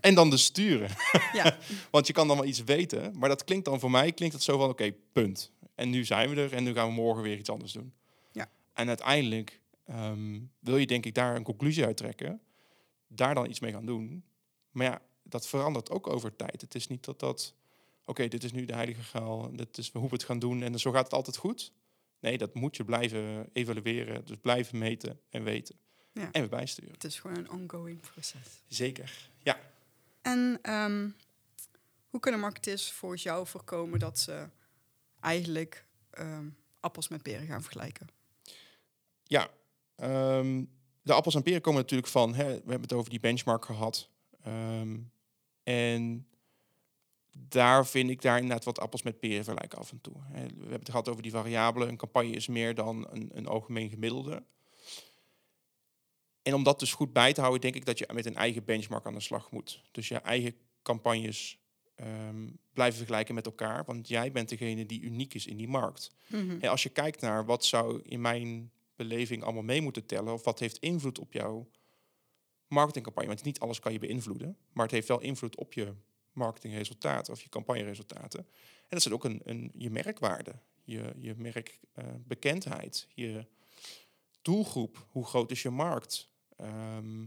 en 0.00 0.14
dan 0.14 0.30
de 0.30 0.36
sturen. 0.36 0.90
Ja. 1.32 1.56
Want 1.90 2.06
je 2.06 2.12
kan 2.12 2.28
dan 2.28 2.36
wel 2.36 2.46
iets 2.46 2.64
weten, 2.64 3.18
maar 3.18 3.28
dat 3.28 3.44
klinkt 3.44 3.64
dan 3.64 3.80
voor 3.80 3.90
mij 3.90 4.12
klinkt 4.12 4.34
het 4.34 4.44
zo 4.44 4.58
van 4.58 4.68
oké, 4.68 4.92
punt. 5.12 5.52
En 5.74 5.90
nu 5.90 6.04
zijn 6.04 6.30
we 6.30 6.40
er 6.40 6.52
en 6.52 6.64
nu 6.64 6.72
gaan 6.72 6.86
we 6.86 6.94
morgen 6.94 7.22
weer 7.22 7.38
iets 7.38 7.50
anders 7.50 7.72
doen. 7.72 7.92
Ja. 8.32 8.50
En 8.72 8.88
uiteindelijk 8.88 9.60
ehm, 9.84 10.40
wil 10.58 10.76
je 10.76 10.86
denk 10.86 11.06
ik 11.06 11.14
daar 11.14 11.36
een 11.36 11.42
conclusie 11.42 11.84
uit 11.84 11.96
trekken, 11.96 12.40
daar 13.08 13.34
dan 13.34 13.50
iets 13.50 13.60
mee 13.60 13.72
gaan 13.72 13.86
doen. 13.86 14.24
Maar 14.70 14.86
ja, 14.86 15.02
dat 15.22 15.46
verandert 15.46 15.90
ook 15.90 16.06
over 16.06 16.36
tijd. 16.36 16.60
Het 16.60 16.74
is 16.74 16.86
niet 16.86 17.04
dat 17.04 17.20
dat, 17.20 17.54
oké, 18.04 18.28
dit 18.28 18.44
is 18.44 18.52
nu 18.52 18.64
de 18.64 18.74
heilige 18.74 19.02
graal, 19.02 19.50
dit 19.52 19.78
is 19.78 19.90
hoe 19.92 20.08
we 20.08 20.14
het 20.14 20.24
gaan 20.24 20.38
doen 20.38 20.62
en 20.62 20.78
zo 20.78 20.90
gaat 20.90 21.04
het 21.04 21.14
altijd 21.14 21.36
goed. 21.36 21.72
Nee, 22.20 22.38
dat 22.38 22.54
moet 22.54 22.76
je 22.76 22.84
blijven 22.84 23.48
evalueren, 23.52 24.24
dus 24.24 24.36
blijven 24.40 24.78
meten 24.78 25.20
en 25.30 25.44
weten. 25.44 25.76
Ja. 26.12 26.32
En 26.32 26.48
bijsturen. 26.48 26.92
Het 26.92 27.04
is 27.04 27.20
gewoon 27.20 27.36
een 27.36 27.50
ongoing 27.50 28.00
proces. 28.00 28.62
Zeker. 28.68 29.30
Ja. 29.42 29.60
En 30.22 30.58
ehm, 30.62 31.08
hoe 32.08 32.20
kunnen 32.20 32.40
marketeers 32.40 32.92
volgens 32.92 33.22
jou 33.22 33.46
voorkomen 33.46 33.98
dat 33.98 34.18
ze 34.18 34.48
eigenlijk 35.20 35.86
ehm, 36.10 36.48
appels 36.80 37.08
met 37.08 37.22
peren 37.22 37.46
gaan 37.46 37.62
vergelijken? 37.62 38.08
Ja, 39.24 39.50
ehm, 39.96 40.64
de 41.02 41.12
appels 41.12 41.34
en 41.34 41.42
peren 41.42 41.60
komen 41.60 41.80
natuurlijk 41.80 42.10
van, 42.10 42.34
hè, 42.34 42.44
we 42.44 42.52
hebben 42.52 42.80
het 42.80 42.92
over 42.92 43.10
die 43.10 43.20
benchmark 43.20 43.64
gehad. 43.64 44.10
En 45.62 46.26
daar 47.48 47.86
vind 47.86 48.10
ik 48.10 48.22
daar 48.22 48.36
inderdaad 48.36 48.64
wat 48.64 48.80
appels 48.80 49.02
met 49.02 49.18
peren 49.18 49.44
vergelijken 49.44 49.78
af 49.78 49.90
en 49.90 50.00
toe. 50.00 50.14
We 50.32 50.38
hebben 50.38 50.78
het 50.78 50.90
gehad 50.90 51.08
over 51.08 51.22
die 51.22 51.30
variabelen. 51.30 51.88
Een 51.88 51.96
campagne 51.96 52.30
is 52.32 52.46
meer 52.46 52.74
dan 52.74 53.08
een, 53.10 53.30
een 53.34 53.46
algemeen 53.46 53.88
gemiddelde. 53.88 54.42
En 56.42 56.54
om 56.54 56.62
dat 56.62 56.78
dus 56.78 56.92
goed 56.92 57.12
bij 57.12 57.32
te 57.32 57.40
houden, 57.40 57.60
denk 57.60 57.74
ik 57.74 57.84
dat 57.84 57.98
je 57.98 58.08
met 58.12 58.26
een 58.26 58.36
eigen 58.36 58.64
benchmark 58.64 59.06
aan 59.06 59.14
de 59.14 59.20
slag 59.20 59.50
moet. 59.50 59.82
Dus 59.90 60.08
je 60.08 60.16
eigen 60.16 60.54
campagnes 60.82 61.58
ehm, 61.94 62.48
blijven 62.72 62.96
vergelijken 62.96 63.34
met 63.34 63.46
elkaar, 63.46 63.84
want 63.84 64.08
jij 64.08 64.32
bent 64.32 64.48
degene 64.48 64.86
die 64.86 65.00
uniek 65.00 65.34
is 65.34 65.46
in 65.46 65.56
die 65.56 65.68
markt. 65.68 66.10
Mhm. 66.26 66.56
En 66.60 66.70
als 66.70 66.82
je 66.82 66.88
kijkt 66.88 67.20
naar 67.20 67.44
wat 67.44 67.64
zou 67.64 68.00
in 68.02 68.20
mijn 68.20 68.70
beleving 68.96 69.42
allemaal 69.42 69.62
mee 69.62 69.80
moeten 69.80 70.06
tellen, 70.06 70.32
of 70.32 70.44
wat 70.44 70.58
heeft 70.58 70.78
invloed 70.78 71.18
op 71.18 71.32
jouw 71.32 71.68
marketingcampagne, 72.66 73.28
want 73.28 73.44
niet 73.44 73.60
alles 73.60 73.80
kan 73.80 73.92
je 73.92 73.98
beïnvloeden, 73.98 74.56
maar 74.72 74.84
het 74.84 74.94
heeft 74.94 75.08
wel 75.08 75.20
invloed 75.20 75.56
op 75.56 75.72
je 75.72 75.94
marketingresultaten 76.36 77.32
of 77.32 77.42
je 77.42 77.48
campagneresultaten. 77.48 78.40
En 78.40 78.46
dat 78.88 79.06
is 79.06 79.10
ook 79.10 79.24
een, 79.24 79.40
een, 79.44 79.72
je 79.74 79.90
merkwaarde, 79.90 80.52
je, 80.84 81.12
je 81.18 81.34
merkbekendheid, 81.34 83.08
je 83.14 83.46
doelgroep, 84.42 85.06
hoe 85.10 85.26
groot 85.26 85.50
is 85.50 85.62
je 85.62 85.70
markt, 85.70 86.28
Ehm, 86.56 87.26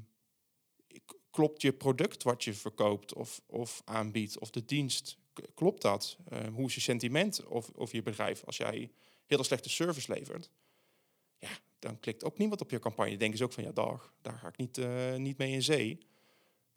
klopt 1.30 1.62
je 1.62 1.74
product 1.74 2.24
wat 2.24 2.44
je 2.44 2.54
verkoopt 2.54 3.13
of, 3.13 3.42
of 3.46 3.82
aanbiedt, 3.86 4.39
of 4.39 4.50
de 4.50 4.66
dienst, 4.66 5.18
klopt 5.54 5.82
dat? 5.82 6.18
Ehm, 6.30 6.51
hoe 6.51 6.66
is 6.66 6.75
je 6.75 6.82
sentiment 6.82 7.46
of, 7.46 7.70
of 7.70 7.92
je 7.92 8.01
bedrijf 8.01 8.44
als 8.46 8.58
jij 8.58 8.92
hele 9.25 9.44
slechte 9.44 9.70
service 9.70 10.13
levert? 10.13 10.50
Ja, 11.38 11.60
dan 11.80 12.00
klikt 12.00 12.24
ook 12.24 12.38
niemand 12.38 12.62
op 12.62 12.72
je 12.72 12.80
campagne. 12.80 13.18
Denken 13.18 13.38
ze 13.38 13.44
ook 13.44 13.54
van, 13.54 13.63
ja 13.63 13.72
dag, 13.72 14.13
daar 14.22 14.38
ga 14.38 14.48
ik 14.48 14.58
niet, 14.58 14.78
eh, 14.78 15.16
niet 15.16 15.38
mee 15.38 15.51
in 15.51 15.63
zee. 15.63 15.98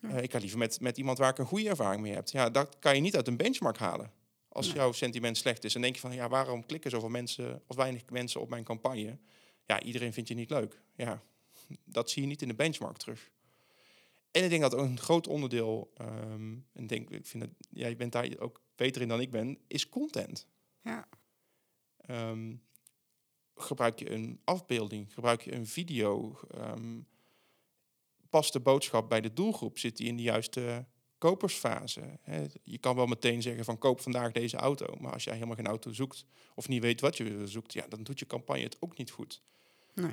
Ja. 0.03 0.09
Eh, 0.09 0.23
ik 0.23 0.33
ga 0.33 0.39
liever 0.39 0.59
met, 0.59 0.81
met 0.81 0.99
iemand 0.99 1.19
waar 1.19 1.31
ik 1.31 1.39
een 1.39 1.47
goede 1.47 1.69
ervaring 1.69 2.03
mee 2.03 2.13
heb. 2.15 2.29
Ja, 2.29 2.51
dat 2.51 2.79
kan 2.79 2.95
je 2.95 3.01
niet 3.01 3.17
uit 3.17 3.29
een 3.29 3.37
benchmark 3.37 3.79
halen. 3.79 4.13
Als 4.49 4.67
Nee. 4.67 4.75
jouw 4.77 4.93
sentiment 4.93 5.37
slecht 5.37 5.65
is, 5.65 5.73
dan 5.73 5.83
denk 5.83 5.95
je 5.95 6.01
van, 6.01 6.15
ja, 6.15 6.29
waarom 6.29 6.67
klikken 6.67 6.91
zoveel 6.91 7.09
mensen 7.09 7.63
of 7.67 7.77
weinig 7.77 8.03
mensen 8.11 8.41
op 8.41 8.49
mijn 8.49 8.65
campagne? 8.65 9.19
Ja, 9.67 9.83
iedereen 9.83 10.13
vindt 10.13 10.29
je 10.29 10.35
niet 10.35 10.51
leuk. 10.51 10.81
Ja, 10.97 11.23
dat 11.85 12.11
zie 12.11 12.23
je 12.23 12.29
niet 12.29 12.43
in 12.43 12.49
de 12.49 12.55
benchmark 12.55 12.97
terug. 12.97 13.31
En 14.31 14.45
ik 14.45 14.51
denk 14.51 14.63
dat 14.63 14.75
ook 14.75 14.85
een 14.87 14.99
groot 14.99 15.27
onderdeel, 15.27 15.91
ehm, 15.95 16.57
en 16.73 16.87
denk, 16.87 17.11
ik 17.11 17.27
vind 17.27 17.43
dat 17.45 17.53
jij 17.71 17.97
bent 17.97 18.13
daar 18.13 18.29
ook 18.39 18.61
beter 18.77 19.03
in 19.03 19.09
dan 19.09 19.21
ik 19.21 19.31
ben, 19.31 19.59
is 19.67 19.89
content. 19.89 20.47
Ja. 20.83 21.09
Ehm, 21.97 22.55
gebruik 23.55 23.99
je 23.99 24.11
een 24.11 24.41
afbeelding? 24.45 25.13
Gebruik 25.13 25.41
je 25.43 25.53
een 25.55 25.67
video? 25.67 26.39
Ehm, 26.51 27.01
past 28.33 28.53
de 28.53 28.61
boodschap 28.61 29.09
bij 29.09 29.21
de 29.21 29.33
doelgroep? 29.33 29.79
Zit 29.79 29.97
die 29.97 30.07
in 30.07 30.17
de 30.17 30.23
juiste 30.23 30.87
kopersfase? 31.19 32.19
Hè? 32.23 32.47
Je 32.63 32.79
kan 32.79 32.97
wel 32.97 33.07
meteen 33.07 33.43
zeggen 33.43 33.65
van 33.65 33.79
koop 33.79 34.01
vandaag 34.01 34.33
deze 34.33 34.57
auto. 34.57 34.97
Maar 35.01 35.13
als 35.13 35.25
jij 35.25 35.35
helemaal 35.35 35.57
geen 35.57 35.67
auto 35.67 35.93
zoekt 35.93 36.25
of 36.55 36.69
niet 36.69 36.83
weet 36.83 37.01
wat 37.01 37.17
je 37.17 37.47
zoekt, 37.47 37.73
ja, 37.73 37.87
dan 37.89 38.03
doet 38.03 38.19
je 38.19 38.27
campagne 38.27 38.63
het 38.63 38.77
ook 38.81 38.97
niet 38.97 39.11
goed. 39.11 39.43
Nee. 39.95 40.13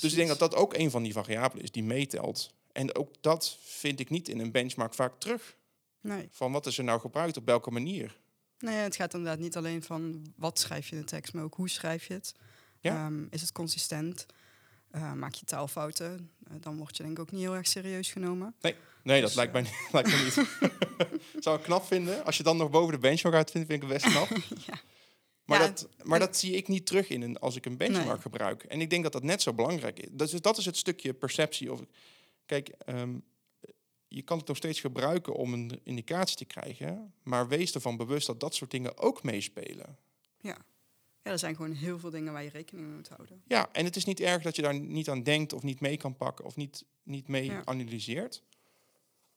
Dus 0.00 0.10
ik 0.10 0.16
denk 0.16 0.28
dat 0.28 0.38
dat 0.38 0.54
ook 0.54 0.74
een 0.74 0.90
van 0.90 1.02
die 1.02 1.12
variabelen 1.12 1.64
is 1.64 1.70
die 1.70 1.82
meetelt. 1.82 2.54
En 2.72 2.94
ook 2.94 3.14
dat 3.20 3.58
vind 3.60 4.00
ik 4.00 4.10
niet 4.10 4.28
in 4.28 4.40
een 4.40 4.52
benchmark 4.52 4.94
vaak 4.94 5.20
terug. 5.20 5.56
Nee. 6.00 6.28
Van 6.30 6.52
wat 6.52 6.66
is 6.66 6.78
er 6.78 6.84
nou 6.84 7.00
gebruikt, 7.00 7.36
op 7.36 7.46
welke 7.46 7.70
manier? 7.70 8.20
Nee, 8.58 8.74
het 8.74 8.96
gaat 8.96 9.14
inderdaad 9.14 9.38
niet 9.38 9.56
alleen 9.56 9.82
van 9.82 10.32
wat 10.36 10.58
schrijf 10.58 10.88
je 10.88 10.94
in 10.94 11.00
de 11.00 11.06
tekst, 11.06 11.32
maar 11.32 11.44
ook 11.44 11.54
hoe 11.54 11.68
schrijf 11.68 12.06
je 12.06 12.14
het. 12.14 12.34
Ja. 12.80 13.06
Ehm, 13.06 13.26
is 13.30 13.40
het 13.40 13.52
consistent? 13.52 14.26
Uh, 14.94 15.12
maak 15.12 15.34
je 15.34 15.44
taalfouten? 15.46 16.30
Uh, 16.50 16.54
dan 16.60 16.76
word 16.76 16.96
je 16.96 17.02
denk 17.02 17.16
ik 17.16 17.22
ook 17.22 17.30
niet 17.30 17.40
heel 17.40 17.54
erg 17.56 17.66
serieus 17.66 18.10
genomen. 18.12 18.54
Nee, 18.60 18.74
nee 19.02 19.20
dat 19.20 19.28
Dus, 19.28 19.36
lijkt, 19.36 19.52
mij, 19.52 19.62
niet- 19.62 19.88
lijkt 19.92 20.08
me 20.08 20.22
niet. 20.24 21.42
Zou 21.44 21.58
ik 21.58 21.62
knap 21.64 21.84
vinden. 21.84 22.24
Als 22.24 22.36
je 22.36 22.42
dan 22.42 22.56
nog 22.56 22.70
boven 22.70 22.92
de 22.92 22.98
benchmark 22.98 23.34
uitvindt, 23.34 23.68
vind 23.68 23.82
ik 23.82 23.88
het 23.88 24.02
best 24.02 24.14
knap. 24.14 24.28
ja. 24.66 24.80
Maar, 25.44 25.60
Ja, 25.60 25.66
dat, 25.66 25.88
maar 26.02 26.18
dat 26.18 26.36
zie 26.36 26.52
ik 26.52 26.68
niet 26.68 26.86
terug 26.86 27.08
in 27.08 27.22
een, 27.22 27.38
als 27.38 27.56
ik 27.56 27.66
een 27.66 27.76
benchmark 27.76 28.06
Nee. 28.06 28.18
gebruik. 28.20 28.62
En 28.62 28.80
ik 28.80 28.90
denk 28.90 29.02
dat 29.02 29.12
dat 29.12 29.22
net 29.22 29.42
zo 29.42 29.52
belangrijk 29.52 29.98
is. 30.00 30.08
Dat 30.10 30.32
is, 30.32 30.40
dat 30.40 30.58
is 30.58 30.64
het 30.64 30.76
stukje 30.76 31.14
perceptie. 31.14 31.72
Of, 31.72 31.80
kijk, 32.46 32.68
ehm, 32.68 33.18
je 34.08 34.22
kan 34.22 34.38
het 34.38 34.46
nog 34.48 34.56
steeds 34.56 34.80
gebruiken 34.80 35.34
om 35.34 35.52
een 35.52 35.80
indicatie 35.82 36.36
te 36.36 36.44
krijgen. 36.44 37.12
Maar 37.22 37.48
wees 37.48 37.72
ervan 37.74 37.96
bewust 37.96 38.26
dat 38.26 38.40
dat 38.40 38.54
soort 38.54 38.70
dingen 38.70 38.98
ook 38.98 39.22
meespelen. 39.22 39.96
ja, 40.40 40.56
er 41.22 41.38
zijn 41.38 41.56
gewoon 41.56 41.72
heel 41.72 41.98
veel 41.98 42.10
dingen 42.10 42.32
waar 42.32 42.42
je 42.42 42.50
rekening 42.50 42.86
mee 42.86 42.96
moet 42.96 43.08
houden. 43.08 43.42
Ja, 43.46 43.68
en 43.72 43.84
het 43.84 43.96
is 43.96 44.04
niet 44.04 44.20
erg 44.20 44.42
dat 44.42 44.56
je 44.56 44.62
daar 44.62 44.78
niet 44.80 45.08
aan 45.08 45.22
denkt 45.22 45.52
of 45.52 45.62
niet 45.62 45.80
mee 45.80 45.96
kan 45.96 46.16
pakken 46.16 46.44
of 46.44 46.56
niet, 46.56 46.84
niet 47.02 47.28
mee 47.28 47.44
Ja. 47.44 47.62
analyseert. 47.64 48.42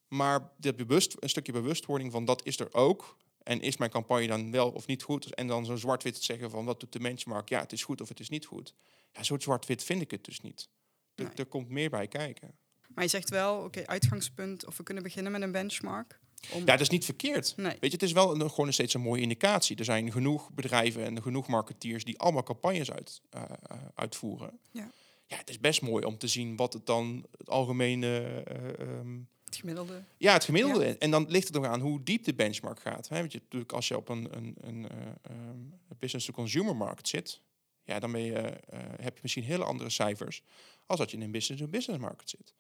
Maar 0.07 0.51
bewust, 0.75 1.15
een 1.19 1.29
stukje 1.29 1.51
bewustwording 1.51 2.11
van 2.11 2.25
dat 2.25 2.45
is 2.45 2.59
er 2.59 2.73
ook. 2.73 3.17
En 3.43 3.61
is 3.61 3.77
mijn 3.77 3.91
campagne 3.91 4.27
dan 4.27 4.51
wel 4.51 4.69
of 4.69 4.87
niet 4.87 5.03
goed? 5.03 5.33
En 5.33 5.47
dan 5.47 5.65
zo 5.65 5.75
zwart-wit 5.75 6.23
zeggen 6.23 6.49
van 6.49 6.65
wat 6.65 6.79
doet 6.79 6.91
de 6.93 6.99
benchmark? 6.99 7.49
Ja, 7.49 7.59
het 7.59 7.71
is 7.71 7.83
goed 7.83 8.01
of 8.01 8.09
het 8.09 8.19
is 8.19 8.29
niet 8.29 8.45
goed. 8.45 8.73
Ja, 9.13 9.23
zo 9.23 9.39
zwart-wit 9.39 9.83
vind 9.83 10.01
ik 10.01 10.11
het 10.11 10.23
dus 10.23 10.41
niet. 10.41 10.69
Er, 11.15 11.23
Nee. 11.23 11.33
er 11.33 11.45
komt 11.45 11.69
meer 11.69 11.89
bij 11.89 12.07
kijken. 12.07 12.55
Maar 12.87 13.03
je 13.03 13.09
zegt 13.09 13.29
wel, 13.29 13.63
oké, 13.63 13.85
uitgangspunt, 13.87 14.65
of 14.65 14.77
we 14.77 14.83
kunnen 14.83 15.03
beginnen 15.03 15.31
met 15.31 15.41
een 15.41 15.51
benchmark. 15.51 16.19
Om... 16.49 16.59
Ja, 16.59 16.65
dat 16.65 16.79
is 16.79 16.89
niet 16.89 17.05
verkeerd. 17.05 17.53
Nee, 17.57 17.65
Weet 17.65 17.79
je, 17.81 17.89
het 17.89 18.03
is 18.03 18.11
wel 18.11 18.35
een, 18.35 18.49
gewoon 18.49 18.73
steeds 18.73 18.93
een 18.93 19.01
mooie 19.01 19.21
indicatie. 19.21 19.75
Er 19.75 19.85
zijn 19.85 20.11
genoeg 20.11 20.51
bedrijven 20.51 21.03
en 21.03 21.21
genoeg 21.21 21.47
marketeers 21.47 22.03
die 22.03 22.19
allemaal 22.19 22.43
campagnes 22.43 22.91
uit, 22.91 23.21
eh, 23.29 23.41
eh, 23.41 23.77
uitvoeren. 23.95 24.59
Ja. 24.71 24.91
ja, 25.25 25.37
het 25.37 25.49
is 25.49 25.59
best 25.59 25.81
mooi 25.81 26.05
om 26.05 26.17
te 26.17 26.27
zien 26.27 26.55
wat 26.55 26.73
het 26.73 26.85
dan 26.85 27.25
het 27.37 27.49
algemene. 27.49 28.43
eh, 28.45 28.79
ehm, 28.79 29.19
het 29.45 29.55
gemiddelde. 29.55 30.03
ja, 30.17 30.33
het 30.33 30.43
gemiddelde. 30.43 30.97
En 30.97 31.11
dan 31.11 31.25
ligt 31.29 31.47
het 31.47 31.55
nog 31.55 31.65
aan 31.65 31.79
hoe 31.79 32.03
diep 32.03 32.23
de 32.23 32.33
benchmark 32.33 32.79
gaat. 32.79 33.09
Hè? 33.09 33.19
Want 33.19 33.31
je, 33.31 33.39
natuurlijk, 33.43 33.71
als 33.71 33.87
je 33.87 33.97
op 33.97 34.09
een, 34.09 34.37
een, 34.37 34.55
een 34.61 34.89
eh, 34.89 34.97
ehm, 35.21 35.59
business-to-consumer 35.99 36.75
markt 36.75 37.07
zit, 37.07 37.41
ja, 37.83 37.99
dan 37.99 38.11
ben 38.11 38.21
je, 38.21 38.59
heb 39.01 39.15
je 39.15 39.19
misschien 39.21 39.43
hele 39.43 39.63
andere 39.63 39.89
cijfers 39.89 40.43
als 40.85 40.99
dat 40.99 41.11
je 41.11 41.17
in 41.17 41.23
een 41.23 41.31
business-to-business 41.31 42.01
market 42.01 42.29
zit. 42.29 42.53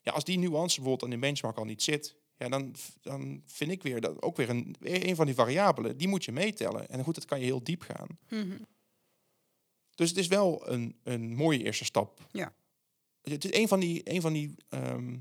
Ja, 0.00 0.12
als 0.12 0.24
die 0.24 0.38
nuance 0.38 0.76
bijvoorbeeld 0.80 1.02
aan 1.02 1.20
de 1.20 1.26
benchmark 1.26 1.56
al 1.56 1.64
niet 1.64 1.82
zit, 1.82 2.16
ja, 2.36 2.48
dan, 2.48 2.74
dan 3.00 3.42
vind 3.46 3.70
ik 3.70 3.82
weer 3.82 4.00
dat 4.00 4.22
ook 4.22 4.36
weer 4.36 4.50
een, 4.50 4.76
een 4.80 5.16
van 5.16 5.26
die 5.26 5.34
variabelen, 5.34 5.96
die 5.96 6.08
moet 6.08 6.24
je 6.24 6.32
meetellen. 6.32 6.88
En 6.88 7.04
goed, 7.04 7.14
dat 7.14 7.24
kan 7.24 7.38
je 7.38 7.44
heel 7.44 7.62
diep 7.62 7.82
gaan. 7.82 8.18
Mhm. 8.28 8.56
Dus 9.94 10.08
het 10.08 10.18
is 10.18 10.26
wel 10.26 10.68
een, 10.70 10.98
een 11.02 11.34
mooie 11.34 11.62
eerste 11.62 11.84
stap. 11.84 12.20
Ja. 12.32 12.54
Het 13.22 13.44
is 13.44 13.52
een 13.52 13.68
van 13.68 13.80
die, 13.80 14.00
een 14.04 14.20
van 14.20 14.32
die 14.32 14.54
ehm, 14.68 15.16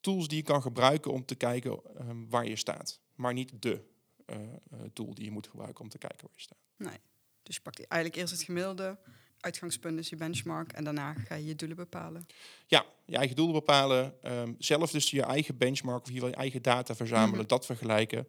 tools 0.00 0.28
die 0.28 0.36
je 0.36 0.42
kan 0.42 0.62
gebruiken 0.62 1.12
om 1.12 1.24
te 1.24 1.34
kijken 1.34 1.80
ehm, 1.96 2.28
waar 2.28 2.48
je 2.48 2.56
staat. 2.56 3.00
Maar 3.14 3.32
niet 3.32 3.62
de 3.62 3.84
eh, 4.26 4.36
eh, 4.36 4.80
tool 4.92 5.14
die 5.14 5.24
je 5.24 5.30
moet 5.30 5.48
gebruiken 5.48 5.84
om 5.84 5.88
te 5.88 5.98
kijken 5.98 6.20
waar 6.20 6.36
je 6.36 6.42
staat. 6.42 6.58
Nee. 6.76 6.98
Dus 7.42 7.54
je 7.54 7.60
pakt 7.60 7.86
eigenlijk 7.86 8.20
eerst 8.20 8.32
het 8.32 8.42
gemiddelde, 8.42 8.98
uitgangspunt 9.46 9.98
is 9.98 10.08
je 10.08 10.16
benchmark 10.16 10.72
en 10.72 10.84
daarna 10.84 11.14
ga 11.14 11.34
je 11.34 11.44
je 11.46 11.54
doelen 11.54 11.76
bepalen. 11.76 12.26
Ja, 12.66 12.84
je 13.06 13.16
eigen 13.16 13.36
doelen 13.36 13.54
bepalen. 13.54 14.22
ehm, 14.22 14.52
zelf 14.58 14.90
dus 14.90 15.10
je 15.10 15.22
eigen 15.22 15.56
benchmark 15.56 16.02
of 16.02 16.10
je 16.10 16.30
eigen 16.30 16.62
data 16.62 16.94
verzamelen, 16.94 17.38
Mhm. 17.38 17.48
dat 17.48 17.66
vergelijken. 17.66 18.28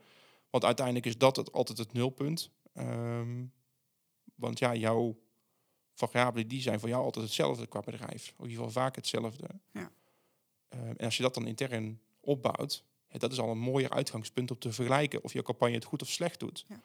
Want 0.50 0.64
uiteindelijk 0.66 1.06
is 1.06 1.18
dat 1.18 1.36
het, 1.36 1.52
altijd 1.52 1.78
het 1.78 1.94
nulpunt. 1.94 2.50
Ehm, 2.74 3.46
want 4.36 4.60
ja, 4.60 4.76
jouw 4.76 5.18
variabelen 5.94 6.48
die 6.48 6.62
zijn 6.62 6.80
voor 6.80 6.90
jou 6.90 7.04
altijd 7.04 7.26
hetzelfde 7.26 7.68
qua 7.68 7.80
bedrijf. 7.80 8.34
Of 8.38 8.46
in 8.46 8.50
ieder 8.50 8.66
geval 8.66 8.82
vaak 8.84 8.96
hetzelfde. 8.96 9.48
Ja. 9.74 9.92
Ehm, 10.70 10.82
en 10.98 11.06
als 11.06 11.18
je 11.18 11.24
dat 11.24 11.34
dan 11.34 11.48
intern 11.48 12.00
opbouwt, 12.20 12.84
ja, 13.10 13.18
dat 13.20 13.32
is 13.32 13.40
al 13.40 13.50
een 13.52 13.58
mooier 13.60 13.90
uitgangspunt 13.90 14.52
om 14.52 14.60
te 14.60 14.72
vergelijken 14.74 15.24
of 15.24 15.34
je 15.34 15.42
campagne 15.44 15.76
het 15.76 15.84
goed 15.86 16.02
of 16.02 16.10
slecht 16.10 16.40
doet. 16.40 16.66
Ja. 16.68 16.82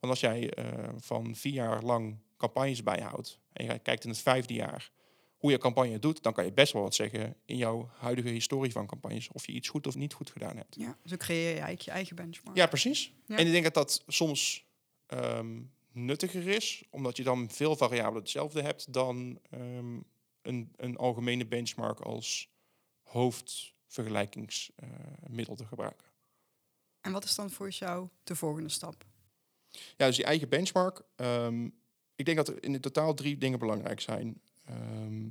Want 0.00 0.12
als 0.12 0.20
jij 0.20 0.52
van 0.98 1.34
vier 1.34 1.52
jaar 1.52 1.82
lang 1.82 2.16
campagnes 2.36 2.82
bijhoudt 2.82 3.38
en 3.52 3.64
je 3.64 3.78
kijkt 3.78 4.04
in 4.04 4.10
het 4.10 4.18
vijfde 4.18 4.54
jaar 4.54 4.90
hoe 5.36 5.50
je 5.50 5.58
campagne 5.58 5.98
doet, 5.98 6.22
dan 6.22 6.32
kan 6.32 6.44
je 6.44 6.52
best 6.52 6.72
wel 6.72 6.82
wat 6.82 6.94
zeggen 6.94 7.36
in 7.44 7.56
jouw 7.56 7.90
huidige 7.98 8.28
historie 8.28 8.72
van 8.72 8.86
campagnes 8.86 9.28
of 9.28 9.46
je 9.46 9.52
iets 9.52 9.68
goed 9.68 9.86
of 9.86 9.94
niet 9.94 10.12
goed 10.12 10.30
gedaan 10.30 10.56
hebt. 10.56 10.74
Ja. 10.78 10.98
Zo 11.04 11.16
creëer 11.16 11.48
je 11.48 11.48
eigenlijk 11.48 11.82
je 11.82 11.90
eigen 11.90 12.16
benchmark. 12.16 12.56
Ja, 12.56 12.66
precies. 12.66 13.12
Ja. 13.26 13.36
En 13.36 13.46
ik 13.46 13.52
denk 13.52 13.64
dat 13.64 13.74
dat 13.74 14.04
soms 14.06 14.64
ehm, 15.06 15.62
nuttiger 15.92 16.48
is, 16.48 16.84
omdat 16.90 17.16
je 17.16 17.22
dan 17.22 17.50
veel 17.50 17.76
variabelen 17.76 18.22
hetzelfde 18.22 18.62
hebt 18.62 18.92
dan 18.92 19.40
ehm, 19.50 20.00
een, 20.42 20.72
een 20.76 20.96
algemene 20.96 21.46
benchmark 21.46 22.00
als 22.00 22.50
hoofdvergelijkingsmiddel 23.02 25.54
te 25.54 25.66
gebruiken. 25.66 26.06
En 27.00 27.12
wat 27.12 27.24
is 27.24 27.34
dan 27.34 27.50
voor 27.50 27.70
jou 27.70 28.08
de 28.24 28.36
volgende 28.36 28.68
stap? 28.68 29.04
Ja, 29.70 30.06
dus 30.06 30.16
die 30.16 30.24
eigen 30.24 30.48
benchmark. 30.48 31.02
ehm, 31.16 31.68
ik 32.16 32.24
denk 32.24 32.36
dat 32.36 32.48
er 32.48 32.62
in 32.62 32.72
het 32.72 32.82
totaal 32.82 33.14
drie 33.14 33.38
dingen 33.38 33.58
belangrijk 33.58 34.00
zijn. 34.00 34.40
Ehm, 34.64 35.28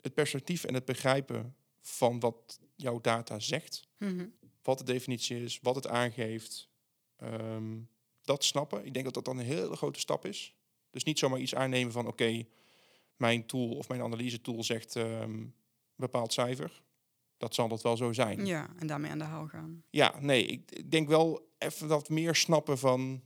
het 0.00 0.14
perspectief 0.14 0.64
en 0.64 0.74
het 0.74 0.84
begrijpen 0.84 1.56
van 1.80 2.20
wat 2.20 2.60
jouw 2.76 3.00
data 3.00 3.38
zegt. 3.38 3.88
Mhm. 3.98 4.26
wat 4.62 4.78
de 4.78 4.84
definitie 4.84 5.42
is, 5.42 5.58
wat 5.62 5.74
het 5.74 5.86
aangeeft. 5.86 6.68
ehm, 7.16 7.78
dat 8.22 8.44
snappen. 8.44 8.84
Ik 8.86 8.92
denk 8.92 9.04
dat 9.04 9.14
dat 9.14 9.24
dan 9.24 9.38
een 9.38 9.44
hele 9.44 9.76
grote 9.76 9.98
stap 9.98 10.24
is. 10.26 10.54
Dus 10.90 11.04
niet 11.04 11.18
zomaar 11.18 11.40
iets 11.40 11.54
aannemen 11.54 11.92
van 11.92 12.06
oké, 12.06 12.44
mijn 13.16 13.46
tool 13.46 13.68
of 13.70 13.88
mijn 13.88 14.02
analyse 14.02 14.40
tool 14.40 14.62
zegt 14.64 14.96
ehm, 14.96 15.22
een 15.22 15.54
bepaald 15.96 16.32
cijfer. 16.32 16.82
Dat 17.36 17.54
zal 17.54 17.68
dat 17.68 17.82
wel 17.82 17.96
zo 17.96 18.12
zijn. 18.12 18.46
Ja, 18.46 18.68
en 18.78 18.86
daarmee 18.86 19.10
aan 19.10 19.18
de 19.18 19.24
haal 19.24 19.46
gaan. 19.46 19.82
Ja, 19.90 20.14
nee, 20.20 20.46
ik, 20.46 20.70
ik 20.70 20.90
denk 20.90 21.08
wel 21.08 21.52
even 21.58 21.88
wat 21.88 22.08
meer 22.08 22.34
snappen 22.34 22.78
van 22.78 23.22